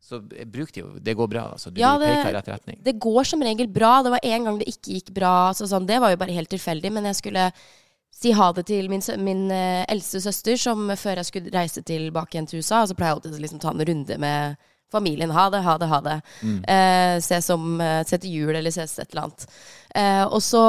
[0.00, 0.94] så bruk det jo.
[0.98, 1.42] Det går bra.
[1.52, 1.70] Altså.
[1.70, 2.78] Du Ja, det- peka i rett retning.
[2.82, 4.02] Det går som regel bra.
[4.02, 5.52] Det var en gang det ikke gikk bra.
[5.52, 6.90] Så sånn, det var jo bare helt tilfeldig.
[6.92, 7.52] Men jeg skulle
[8.10, 12.34] si ha det til min, min uh, eldste søster, som før jeg skulle reise tilbake
[12.34, 14.56] igjen til USA, så pleier jeg alltid å liksom ta en runde med
[14.90, 15.30] familien.
[15.30, 16.16] Ha det, ha det, ha det.
[16.42, 19.46] Eh, se, som, uh, se til jul, eller ses et eller annet.
[19.94, 20.64] Eh, og så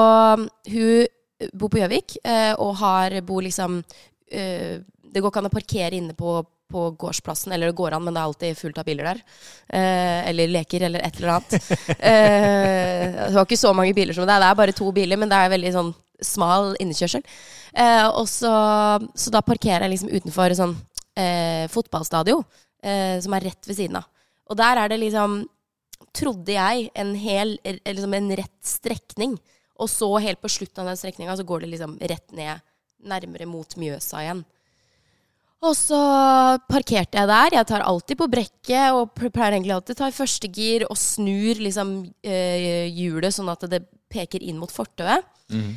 [0.69, 1.07] Hun
[1.53, 3.83] bor på Gjøvik, eh, og har bor liksom
[4.31, 4.79] eh,
[5.11, 8.15] Det går ikke an å parkere inne på på gårdsplassen, eller det går an, men
[8.15, 9.21] det er alltid fullt av biler der.
[9.67, 11.57] Eh, eller leker, eller et eller annet.
[12.11, 14.41] Eh, det var ikke så mange biler som det er.
[14.43, 15.91] Det er bare to biler, men det er veldig sånn
[16.21, 17.23] smal innekjørsel.
[17.73, 18.51] Eh, og så,
[19.15, 20.75] så da parkerer jeg liksom utenfor sånn
[21.17, 22.43] eh, fotballstadion,
[22.83, 24.07] eh, som er rett ved siden av.
[24.51, 25.41] Og der er det liksom,
[26.17, 29.37] trodde jeg, en hel, liksom en rett strekning.
[29.81, 32.61] Og så helt på slutten av den strekninga så går det liksom rett ned,
[33.01, 34.43] nærmere mot Mjøsa igjen.
[35.61, 35.97] Og så
[36.71, 37.55] parkerte jeg der.
[37.59, 40.97] Jeg tar alltid på brekket og pleier egentlig alltid å ta i første gir og
[40.97, 41.91] snur liksom
[42.25, 45.27] eh, hjulet sånn at det peker inn mot fortauet.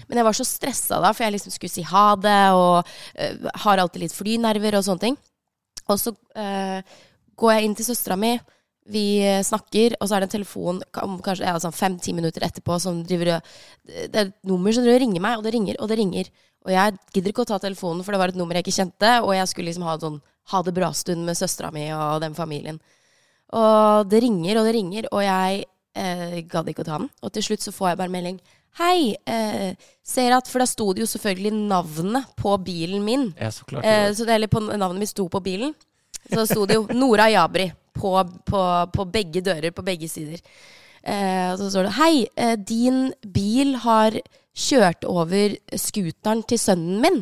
[0.08, 3.44] Men jeg var så stressa da, for jeg liksom skulle si ha det, og eh,
[3.66, 5.20] har alltid litt flynerver og sånne ting.
[5.90, 6.80] Og så eh,
[7.36, 8.38] går jeg inn til søstera mi,
[8.94, 12.98] vi snakker, og så er det en telefon kanskje ja, sånn fem-ti minutter etterpå som
[13.08, 13.38] driver
[13.88, 16.28] Det er et nummer som ringer meg, og det ringer, og det ringer.
[16.64, 19.10] Og jeg gidder ikke å ta telefonen, for det var et nummer jeg ikke kjente,
[19.20, 20.20] og jeg skulle liksom ha en sånn
[20.52, 22.80] ha det bra-stund med søstera mi og den familien.
[23.54, 25.64] Og det ringer og det ringer, og jeg
[25.96, 27.08] eh, gadd ikke å ta den.
[27.24, 28.38] Og til slutt så får jeg bare melding.
[28.80, 33.28] Hei, eh, ser at For da sto det jo selvfølgelig navnet på bilen min.
[33.38, 33.86] Ja, så klart.
[33.86, 35.74] Eh, så det, eller på navnet mitt sto på bilen.
[36.26, 38.16] Så sto det jo Nora Jabri på,
[38.48, 38.62] på,
[38.92, 40.40] på begge dører, på begge sider.
[41.04, 44.16] Eh, og så står det Hei, eh, din bil har
[44.54, 47.20] kjørt over scooteren til sønnen min.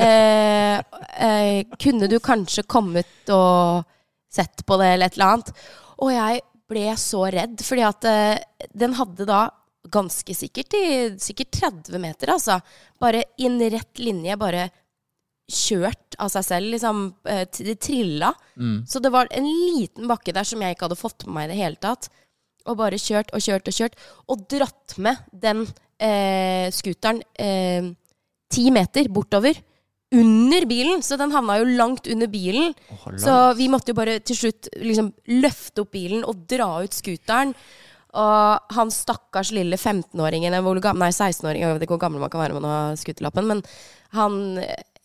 [0.00, 3.82] Eh, eh, kunne du kanskje kommet og
[4.30, 5.50] sett på det, eller et eller annet?
[6.00, 6.40] Og jeg
[6.70, 9.48] ble så redd, fordi at eh, den hadde da
[9.90, 10.84] ganske sikkert i
[11.18, 12.60] sikkert 30 meter, altså.
[13.02, 14.68] Bare i en rett linje, bare
[15.50, 17.02] kjørt av seg selv, liksom.
[17.26, 18.30] eh, Det trilla.
[18.56, 18.86] Mm.
[18.86, 21.52] Så det var en liten bakke der som jeg ikke hadde fått med meg i
[21.54, 22.08] det hele tatt.
[22.68, 23.96] Og bare kjørt og kjørt og kjørt.
[24.30, 25.66] Og dratt med den
[26.00, 27.90] eh, scooteren eh,
[28.50, 29.58] ti meter bortover.
[30.10, 32.72] Under bilen, så den havna jo langt under bilen.
[32.90, 36.96] Åh, Så vi måtte jo bare til slutt liksom løfte opp bilen og dra ut
[36.96, 37.52] scooteren.
[38.18, 42.18] Og han stakkars lille 15-åringen, eller hvor gam- nei 16-åringen, jeg vet ikke hvor gammel
[42.24, 43.62] man kan være med å ha scooterlappen, men
[44.18, 44.40] han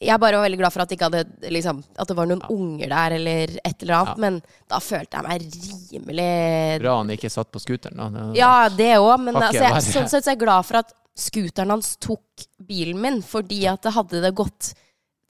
[0.01, 1.21] Jeg bare var veldig glad for at hadde
[1.55, 4.17] liksom, At det var noen unger der, eller et eller annet.
[4.17, 4.21] Ja.
[4.25, 5.45] Men da følte jeg meg
[5.93, 7.95] rimelig Bra han ikke satt på scooteren.
[7.97, 8.09] da.
[8.09, 10.93] Det- Ja, det òg, men altså, jeg, sånn sett så er jeg glad for at
[11.15, 14.73] scooteren hans tok bilen min, fordi at det hadde det gått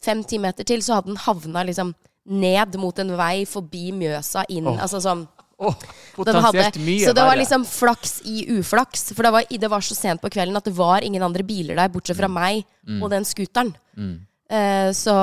[0.01, 1.93] fem-ti meter til, så hadde den havna liksom
[2.25, 4.65] ned mot en vei forbi Mjøsa inn.
[4.67, 4.77] oh.
[4.81, 5.71] Altså sånn Oh,
[6.17, 9.13] potensielt mye Så det var liksom flaks i uflaks.
[9.15, 11.75] For det var, det var så sent på kvelden at det var ingen andre biler
[11.77, 12.65] der, bortsett fra meg
[13.01, 13.73] og den scooteren.
[13.95, 14.25] Mm.
[14.49, 15.13] Eh, så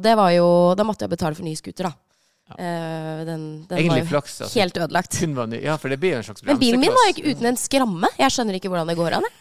[0.00, 1.92] det var jo Da måtte jeg betale for ny scooter, da.
[2.54, 4.40] Eh, den den Egentlig var jo flaks.
[4.44, 4.60] altså.
[4.60, 5.18] helt ødelagt.
[5.20, 5.60] kun var ny.
[5.64, 7.60] Ja, for det blir jo en slags Men bilen min var jo ikke uten en
[7.60, 8.08] skramme.
[8.18, 9.28] Jeg skjønner ikke hvordan det går an.
[9.28, 9.32] jeg.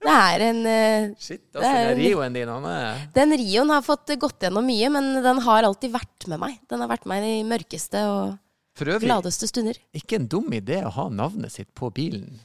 [0.00, 3.82] Det er en eh, Shit, Det altså, den Rioen din, han er Den Rioen har
[3.84, 6.60] fått gått gjennom mye, men den har alltid vært med meg.
[6.70, 8.38] Den har vært med meg i mørkeste og
[8.80, 9.76] øvrig gladeste stunder.
[9.92, 12.40] ikke en dum idé å ha navnet sitt på bilen.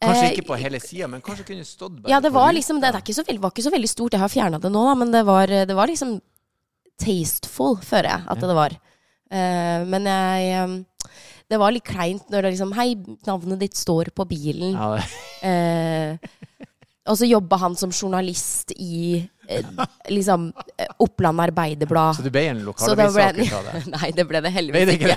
[0.00, 2.80] Kanskje Eh, ikke på hele sida, men kanskje kunne stått bare Ja, det var liksom
[2.80, 4.14] det, det ikke så veldig, var ikke så veldig stort.
[4.16, 6.14] Jeg har fjerna det nå, da, men det var, det var liksom
[7.00, 8.76] tasteful, føler jeg at det var.
[9.30, 10.72] Uh, men jeg um,
[11.46, 12.96] Det var litt kleint når det liksom Hei,
[13.28, 14.74] navnet ditt står på bilen.
[14.74, 14.96] Ja,
[15.40, 16.18] Eh,
[17.08, 19.39] og så jobba han som journalist i eh,
[20.08, 20.46] liksom
[20.76, 22.16] eh, Oppland Arbeiderblad.
[22.16, 23.82] Så du ble en lokalavissaker av det?
[23.96, 25.16] Nei, det ble det heldigvis ikke.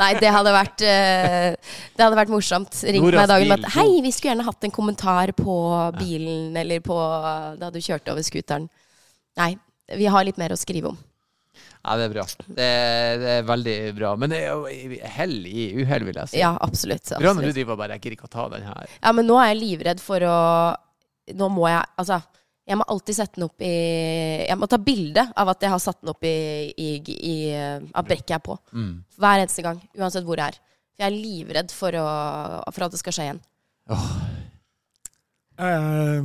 [0.00, 1.48] Nei, det hadde vært eh,
[1.96, 2.80] Det hadde vært morsomt.
[2.96, 3.76] Noras meg dagen med at.
[3.78, 5.58] Hei, vi skulle gjerne hatt en kommentar på
[5.98, 6.98] bilen, eller på
[7.60, 8.68] da du kjørte over scooteren.
[9.40, 9.54] Nei,
[9.96, 10.98] vi har litt mer å skrive om.
[11.80, 12.24] Ja, det er bra.
[12.44, 14.10] Det er, det er veldig bra.
[14.20, 16.40] Men det er jo hell i uhell, vil jeg si.
[16.42, 17.08] Ja, absolutt.
[17.16, 18.90] Bra når du driver bare Jeg gidder ikke å ta den her.
[18.98, 20.36] Ja, men nå er jeg livredd for å
[21.36, 22.18] Nå må jeg Altså,
[22.70, 23.70] jeg må alltid sette den opp i
[24.46, 26.34] Jeg må ta bilde av at jeg har satt den opp i,
[26.78, 27.34] i, i
[27.90, 28.54] Av brekket jeg er på.
[28.72, 28.92] Mm.
[29.18, 29.80] Hver eneste gang.
[29.98, 30.60] Uansett hvor jeg er.
[30.94, 32.06] For jeg er livredd for, å,
[32.70, 33.42] for at det skal skje igjen.
[35.60, 36.22] Jeg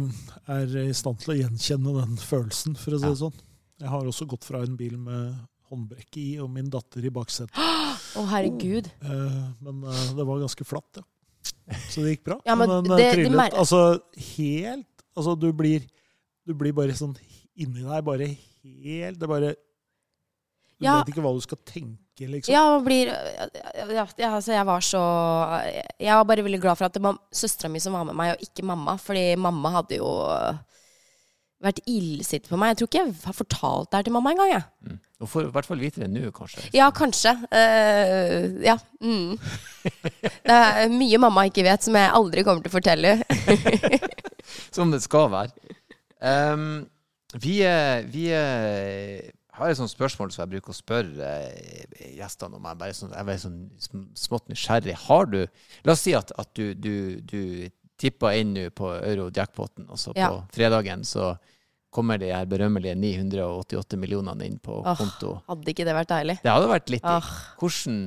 [0.56, 3.12] er i stand til å gjenkjenne den følelsen, for å si Ja.
[3.16, 3.40] det sånn.
[3.82, 5.34] Jeg har også gått fra en bil med
[5.70, 7.58] håndbrekket i og min datter i baksetet.
[8.16, 8.88] Å, herregud.
[9.04, 11.04] Eh, Men eh, det var ganske flatt, ja.
[11.92, 12.38] Så det gikk bra.
[12.48, 13.82] Ja, men den eh, det- de trillet Det altså
[14.38, 15.84] helt Altså, du blir,
[16.46, 17.16] du blir bare sånn
[17.58, 19.54] inni deg, bare helt Det bare
[20.76, 20.98] Du Ja.
[21.00, 22.52] vet ikke hva du skal tenke, liksom.
[22.52, 25.02] Ja, man blir ja, ja, altså Jeg var så
[26.00, 28.34] Jeg var bare veldig glad for at det var søstera mi som var med meg,
[28.36, 28.98] og ikke mamma.
[29.00, 30.10] Fordi mamma hadde jo
[31.66, 32.74] vært illsint på meg.
[32.74, 34.52] Jeg tror ikke jeg har fortalt det her til mamma engang.
[34.52, 34.62] Ja.
[34.86, 35.00] Mm.
[35.16, 36.66] Du får i hvert fall vite det nå, kanskje.
[36.76, 37.32] Ja, kanskje.
[37.50, 38.76] Uh, ja.
[39.02, 39.40] Mm.
[40.44, 43.16] Det er mye mamma ikke vet, som jeg aldri kommer til å fortelle.
[44.76, 45.56] Som det skal være.
[46.22, 46.86] Ehm,
[47.36, 47.58] vi
[48.12, 52.68] vi eh, har et sånt spørsmål som jeg bruker å spørre eh, gjestene om.
[52.70, 54.96] Jeg bare sånn, jeg er sånn smått nysgjerrig.
[55.08, 55.42] Har du
[55.86, 57.68] La oss si at, at du, du, du
[58.00, 61.34] tippa inn nå på euro-jackpoten, og så på fredagen så
[61.96, 64.98] kommer de her berømmelige 988 millionene inn på Åh.
[65.00, 65.38] konto.
[65.48, 66.36] Hadde ikke det vært deilig?
[66.44, 67.08] Det hadde vært litt.
[67.08, 67.30] Ah.
[67.62, 68.02] Hvordan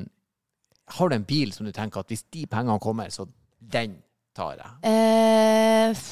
[0.99, 3.27] Har du en bil som du tenker at hvis de pengene kommer, så
[3.61, 3.99] den
[4.37, 4.71] tar jeg?
[4.89, 6.05] Eh,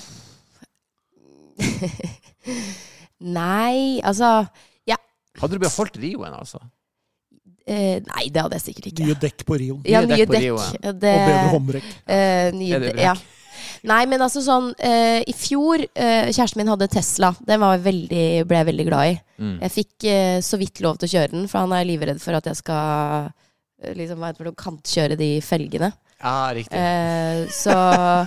[3.41, 4.47] nei, altså
[5.37, 6.57] Hadde du beholdt Rioen, altså?
[7.69, 9.05] eh, Nei, det hadde jeg sikkert ikke.
[9.05, 9.83] Nye dekk på Rioen.
[9.85, 10.79] Ja, Nye nye dekk.
[10.81, 11.91] Det, Og bedre håndbrekk.
[12.09, 13.13] eh, nye, Bedre ja.
[13.87, 17.35] Nei, men altså sånn eh, I fjor eh, Kjæresten min hadde Tesla.
[17.45, 19.19] Den var veldig, ble jeg veldig glad i.
[19.45, 19.53] Mm.
[19.67, 22.39] Jeg fikk eh, så vidt lov til å kjøre den, for han er livredd for
[22.41, 23.29] at jeg skal
[23.95, 25.91] liksom, hva heter det, kantkjøre de felgene.
[26.23, 26.77] Ja, riktig.
[26.77, 27.77] Eh, så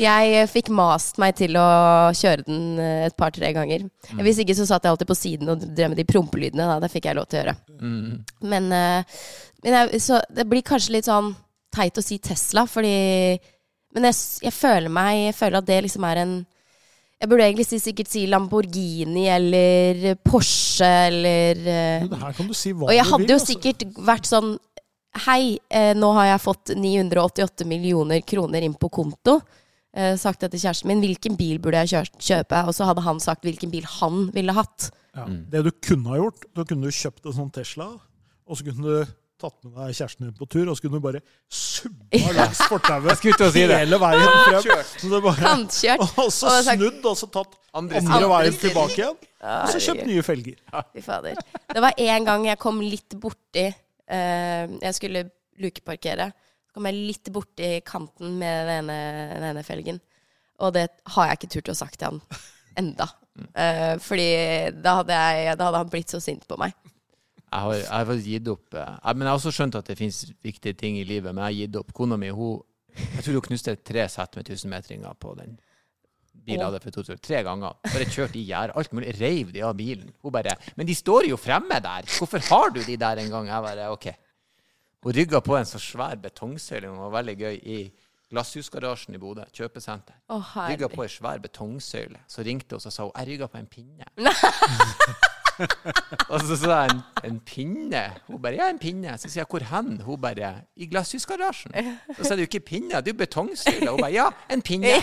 [0.00, 1.68] Jeg fikk mast meg til å
[2.16, 3.80] kjøre den eh, et par-tre ganger.
[4.10, 4.20] Mm.
[4.24, 6.68] Hvis ikke så satt jeg alltid på siden og drev med de prompelydene.
[6.72, 6.76] Da.
[6.82, 7.56] Det fikk jeg lov til å gjøre.
[7.80, 8.10] Mm.
[8.52, 9.00] Men, eh,
[9.64, 11.28] men jeg, så det blir kanskje litt sånn
[11.74, 13.38] teit å si Tesla, fordi
[13.94, 16.34] Men jeg, jeg føler meg Jeg føler at det liksom er en
[17.20, 22.56] Jeg burde egentlig si, sikkert si Lamborghini eller Porsche eller eh, Men her kan du
[22.56, 23.32] si hva og jeg hadde vil.
[23.34, 23.52] jo altså.
[23.52, 24.54] sikkert vært sånn
[25.26, 29.40] Hei, eh, nå har jeg fått 988 millioner kroner inn på konto.
[29.90, 31.00] Eh, sagt det til kjæresten min.
[31.02, 32.60] Hvilken bil burde jeg kjøpe?
[32.70, 34.86] Og så hadde han sagt hvilken bil han ville hatt.
[35.18, 35.24] Ja.
[35.26, 37.88] Det du kunne ha gjort, da kunne du kjøpt en sånn Tesla,
[38.46, 39.10] og så kunne du
[39.40, 41.22] tatt med deg kjæresten din på tur, og så kunne du bare
[41.60, 44.84] subba langs fortauet hele veien frem.
[44.92, 46.04] Så det bare, Kantkjørt.
[46.24, 49.18] og så snudd, og så tatt Andre andre veien tilbake igjen.
[49.40, 50.60] Og så kjøpt nye felger.
[50.94, 51.40] Fy fader.
[51.70, 55.24] Det var en gang jeg kom litt borti eh, Jeg skulle
[55.60, 56.30] lukeparkere.
[56.66, 58.98] Så kom jeg litt borti kanten med den ene,
[59.36, 60.00] den ene felgen.
[60.60, 62.22] Og det har jeg ikke turt å sagt til han
[62.80, 63.06] enda.
[63.54, 64.28] Eh, fordi
[64.82, 66.74] da hadde, jeg, da hadde han blitt så sint på meg.
[67.50, 68.74] Jeg har, jeg har gitt opp.
[68.74, 71.42] eh, Jeg, men jeg har også skjønt at det finnes viktige ting i livet, men
[71.44, 71.92] jeg har gitt opp.
[71.92, 72.60] Kona mi hun,
[72.94, 75.58] jeg tror hun knuste tre sett med 1000-metringer på den
[76.46, 77.18] bilen hadde for 2000.
[77.20, 77.74] Tre ganger.
[77.84, 78.76] Bare kjørt i gjerdet.
[78.80, 79.12] Alt mulig.
[79.20, 80.12] Reiv de av bilen.
[80.22, 82.06] Hun bare Men de står jo fremme der!
[82.16, 83.46] Hvorfor har du de der en gang?
[83.50, 84.06] Jeg bare OK.
[85.04, 86.88] Hun rygga på en så svær betongsøyle.
[86.88, 87.58] hun var veldig gøy.
[87.66, 87.78] I
[88.30, 89.44] Glasshusgarasjen i Bodø.
[89.52, 90.14] Kjøpesenter.
[90.30, 92.22] Oh, Rygga på ei svær betongsøyle.
[92.28, 94.06] Så ringte hun og sa hun, jeg rygga på en pinne.
[96.32, 98.04] og så sa jeg en, en pinne.
[98.28, 99.16] Hun bare ja, en pinne.
[99.20, 99.96] Så sier jeg hvor hen?
[100.06, 101.74] Hun bare i Glasshusgarasjen.
[102.16, 103.90] Så sa du ikke pinne, det er jo betongstyle.
[103.90, 104.96] Hun bare ja, en pinne.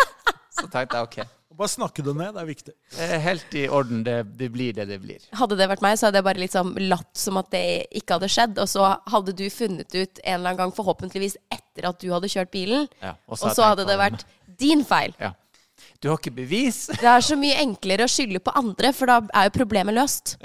[0.56, 1.18] Så tenkte jeg OK.
[1.56, 2.72] Bare snakke det ned, det er viktig.
[3.00, 4.02] Er helt i orden.
[4.04, 5.22] Det, det blir det det blir.
[5.38, 7.62] Hadde det vært meg, så hadde jeg bare liksom latt som at det
[7.96, 8.60] ikke hadde skjedd.
[8.60, 12.28] Og så hadde du funnet ut en eller annen gang, forhåpentligvis etter at du hadde
[12.32, 12.84] kjørt bilen.
[13.00, 14.26] Ja, Og jeg så hadde det vært
[14.60, 15.16] din feil.
[15.20, 15.32] Ja.
[16.02, 16.86] Du har ikke bevis?
[17.00, 20.36] Det er så mye enklere å skylde på andre, for da er jo problemet løst.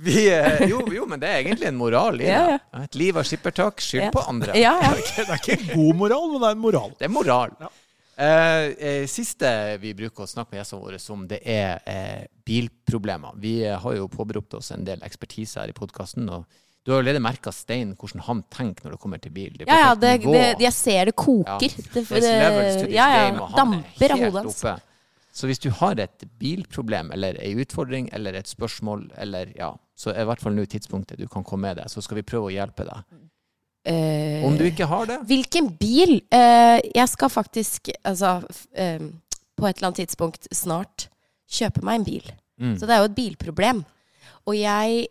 [0.00, 2.32] Vi, eh, jo, jo, men det er egentlig en moral i det.
[2.32, 2.82] Ja, ja.
[2.86, 4.10] Et liv av skippertak, skyld Ja.
[4.14, 4.54] på andre.
[4.56, 4.92] Ja, ja.
[5.16, 6.94] Det er ikke en god moral, men det er en moral.
[6.98, 7.52] Det er moral.
[7.60, 7.68] Ja.
[8.14, 9.48] Eh, eh, siste
[9.82, 13.36] vi bruker å snakke med gjestene våre om, det er eh, bilproblemer.
[13.42, 16.30] Vi eh, har jo påberopt oss en del ekspertise her i podkasten.
[16.32, 16.46] Og
[16.84, 19.54] du har allerede merka Stein hvordan han tenker når det kommer til bil.
[19.56, 21.64] Det Ja, ja, det, det, jeg ser det koker.
[21.64, 21.84] Ja.
[21.94, 22.26] Det, this
[22.92, 24.90] ja, ja, game, er damper av hodet hans.
[25.34, 30.12] Så hvis du har et bilproblem eller ei utfordring eller et spørsmål, eller ja, så
[30.12, 31.88] er i hvert fall nå tidspunktet du kan komme med det.
[31.90, 33.16] Så skal vi prøve å hjelpe deg.
[33.84, 36.14] Uh, Om du ikke har det, Hvilken bil?
[36.32, 38.38] Uh, jeg skal faktisk, altså
[38.72, 39.02] eh,
[39.52, 41.10] På et eller annet tidspunkt snart
[41.52, 42.30] kjøpe meg en bil.
[42.60, 42.78] mm.
[42.80, 43.82] Så det er jo et bilproblem.
[44.48, 45.04] Og jeg,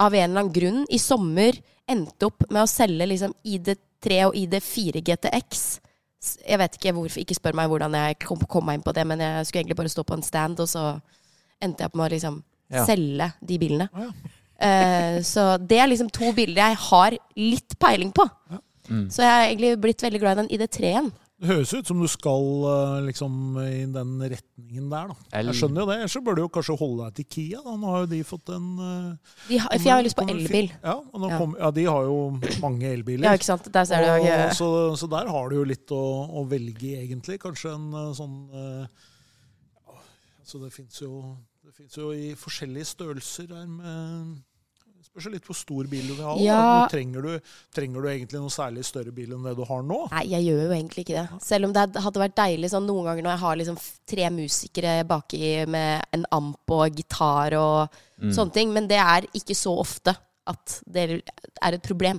[0.00, 1.58] av en eller annen grunn, i sommer
[1.90, 5.64] endte opp med å selge liksom ID3 og ID4 GTX.
[6.46, 9.06] Jeg vet ikke hvorfor, ikke spør meg hvordan jeg kom, kom meg inn på det,
[9.08, 10.84] men jeg skulle egentlig bare stå på en stand, og så
[11.60, 12.84] endte jeg opp med å liksom Ja.
[12.86, 13.88] selge de bilene.
[13.90, 14.10] Ja.
[14.62, 18.28] uh, så det er liksom to bilder jeg har litt peiling på.
[18.90, 19.08] Mm.
[19.10, 21.10] Så jeg har egentlig blitt veldig glad i den ID3-en.
[21.40, 23.32] Det høres ut som du skal eh, liksom
[23.62, 25.14] i den retningen der, da.
[25.40, 25.94] Jeg skjønner jo det.
[26.02, 27.62] Ellers så bør du jo kanskje holde deg til Kia.
[27.64, 27.76] Da.
[27.80, 30.68] Nå har jo de fått en eh, De har, for jeg har lyst på elbil.
[30.84, 31.38] Ja, Ja.
[31.40, 32.18] kom, ja, de har jo
[32.60, 33.24] mange elbiler.
[33.24, 33.70] Ja, ikke sant?
[33.72, 34.10] Der ser du.
[34.18, 34.68] Og, jeg- så,
[35.00, 36.02] så der har du jo litt å,
[36.42, 37.40] å velge i, egentlig.
[37.40, 39.96] Kanskje en eh, sånn ja,
[40.44, 41.22] altså Det fins jo,
[41.96, 44.36] jo i forskjellige størrelser her med
[45.20, 46.34] Spørs litt hvor stor bil du vil ha.
[46.40, 46.60] Ja.
[46.90, 49.98] Trenger, du, trenger du egentlig noe særlig større bil enn det du har nå?
[50.14, 51.40] Nei, jeg gjør jo egentlig ikke det.
[51.44, 53.78] Selv om det hadde vært deilig sånn noen ganger når jeg har liksom
[54.14, 58.34] tre musikere baki med en amp og gitar og Mm.
[58.36, 58.72] sånne ting.
[58.76, 60.12] Men det er ikke så ofte
[60.46, 61.22] at det
[61.62, 62.18] er et problem.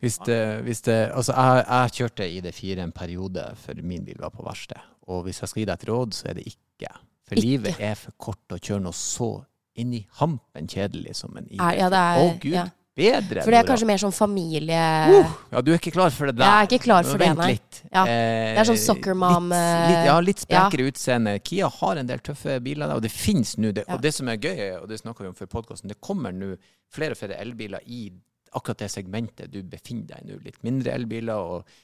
[0.00, 4.32] Hvis det, hvis det, altså jeg, jeg kjørte ID4 en periode før min bil var
[4.32, 4.80] på verksted.
[5.12, 6.92] Og hvis jeg skal gi deg et råd, så er det ikke.
[7.28, 7.46] For Ikke.
[7.46, 9.30] livet er for kort å kjøre noe så
[9.78, 11.62] inn i hampen kjedelig som en ID4.
[11.70, 12.64] Er, ja, det er, Å gud, ja.
[12.96, 13.42] bedre!
[13.44, 14.80] For det er kanskje mer sånn familie...
[15.12, 16.46] Uh, ja, du er ikke klar for det der.
[16.46, 17.50] Jeg er ikke klar for det, nei.
[17.54, 17.82] litt.
[17.90, 18.02] Ja.
[18.04, 21.36] Eh, Det er sånn soccer mom, Litt, eh, litt, ja, litt sprekere utseende.
[21.46, 23.70] Kia har en del tøffe biler, der, og det finnes nå.
[23.76, 23.94] Det, Ja.
[23.96, 26.56] Og det som er gøy, og det snakka vi om før podkasten, det kommer nå
[26.90, 28.08] flere og flere elbiler i
[28.52, 30.40] akkurat det segmentet du befinner deg i nå.
[30.44, 31.76] Litt mindre elbiler og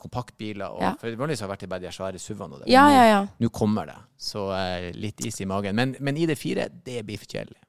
[0.00, 0.70] kompaktbiler.
[0.72, 0.94] Og, Ja.
[1.00, 2.62] For vanligvis har det vært bare de svære SUV-ene.
[2.66, 3.20] Ja, ja, nå- ja.
[3.40, 3.96] Nå kommer det.
[4.18, 5.74] Så uh, litt is i magen.
[5.76, 7.60] Men, men ID4, det blir for kjedelig.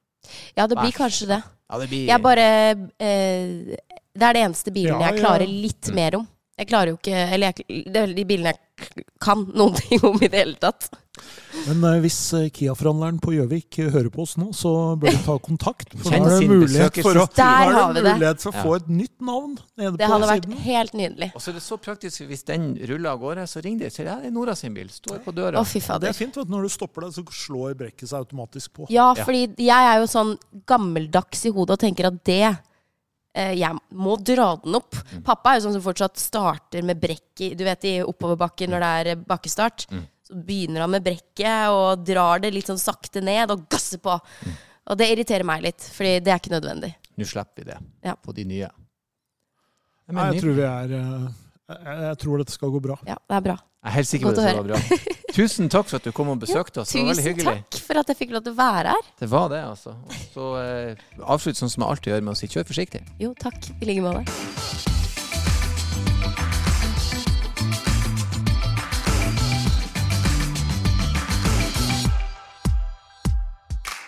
[0.56, 1.42] Ja, det blir Vær kanskje det.
[1.70, 2.44] Ja, det blir Jeg bare
[3.00, 3.76] eh,
[4.12, 5.22] Det er det eneste bilen Ja, jeg ja.
[5.22, 5.94] klarer litt Mm.
[5.94, 6.26] mer om.
[6.58, 10.18] Jeg klarer jo ikke Eller jeg, det er de bilene jeg kan noen ting om
[10.20, 10.90] i det hele tatt.
[11.66, 15.18] Men eh, hvis eh, Kia-forhandleren på Gjøvik eh, hører på oss nå, så bør du
[15.26, 15.92] ta kontakt.
[15.98, 17.36] For Kjenn da er det sin mulighet for å, besøkelsestid.
[17.36, 18.14] da Der er har vi det det.
[18.14, 18.62] mulighet for å Ja.
[18.62, 20.56] få et nytt navn nede Det på hadde vært siden.
[20.68, 21.30] helt nydelig.
[21.34, 23.86] Og så er det så praktisk, hvis den ruller av gårde, så ringer de.
[23.86, 24.88] og sier ja, det er Nora sin bil.
[24.88, 25.58] Står på døra.
[25.60, 26.08] Å, fy det fader.
[26.08, 26.52] er fint, vet du.
[26.54, 28.86] Når du stopper deg, så slår brekket seg automatisk på.
[28.88, 29.24] Ja, Ja.
[29.24, 32.58] fordi jeg er jo sånn gammeldags i hodet og tenker at det
[33.34, 34.94] eh, Jeg må dra den opp.
[35.12, 35.22] Mm.
[35.24, 38.80] Pappa er jo sånn som fortsatt starter med brekk i Du vet i oppoverbakken når
[38.80, 39.86] det er eh, bakkestart.
[40.30, 44.14] Så begynner han med brekket og drar det litt sånn sakte ned og gasser på.
[44.46, 44.58] Mm.
[44.90, 46.92] Og det irriterer meg litt, fordi det er ikke nødvendig.
[47.18, 48.14] Nå slipper vi det Ja.
[48.14, 48.68] på de nye.
[50.06, 51.30] Jeg, mener, jeg tror vi er, eh,
[51.70, 52.96] Jeg, jeg tror dette skal gå bra.
[53.06, 53.56] Ja, det er bra.
[53.80, 54.80] Jeg er helt sikker på at det skal gå bra.
[55.36, 56.90] Tusen takk for at du kom og besøkte oss.
[56.90, 57.56] Det var veldig hyggelig.
[57.62, 59.10] Tusen takk for at jeg fikk lov til å være her.
[59.22, 59.94] Det var det, altså.
[59.94, 63.04] Og Så eh, avslutt sånn som jeg alltid gjør, med å si kjør forsiktig.
[63.22, 63.70] Jo, takk.
[63.80, 64.89] I like måte.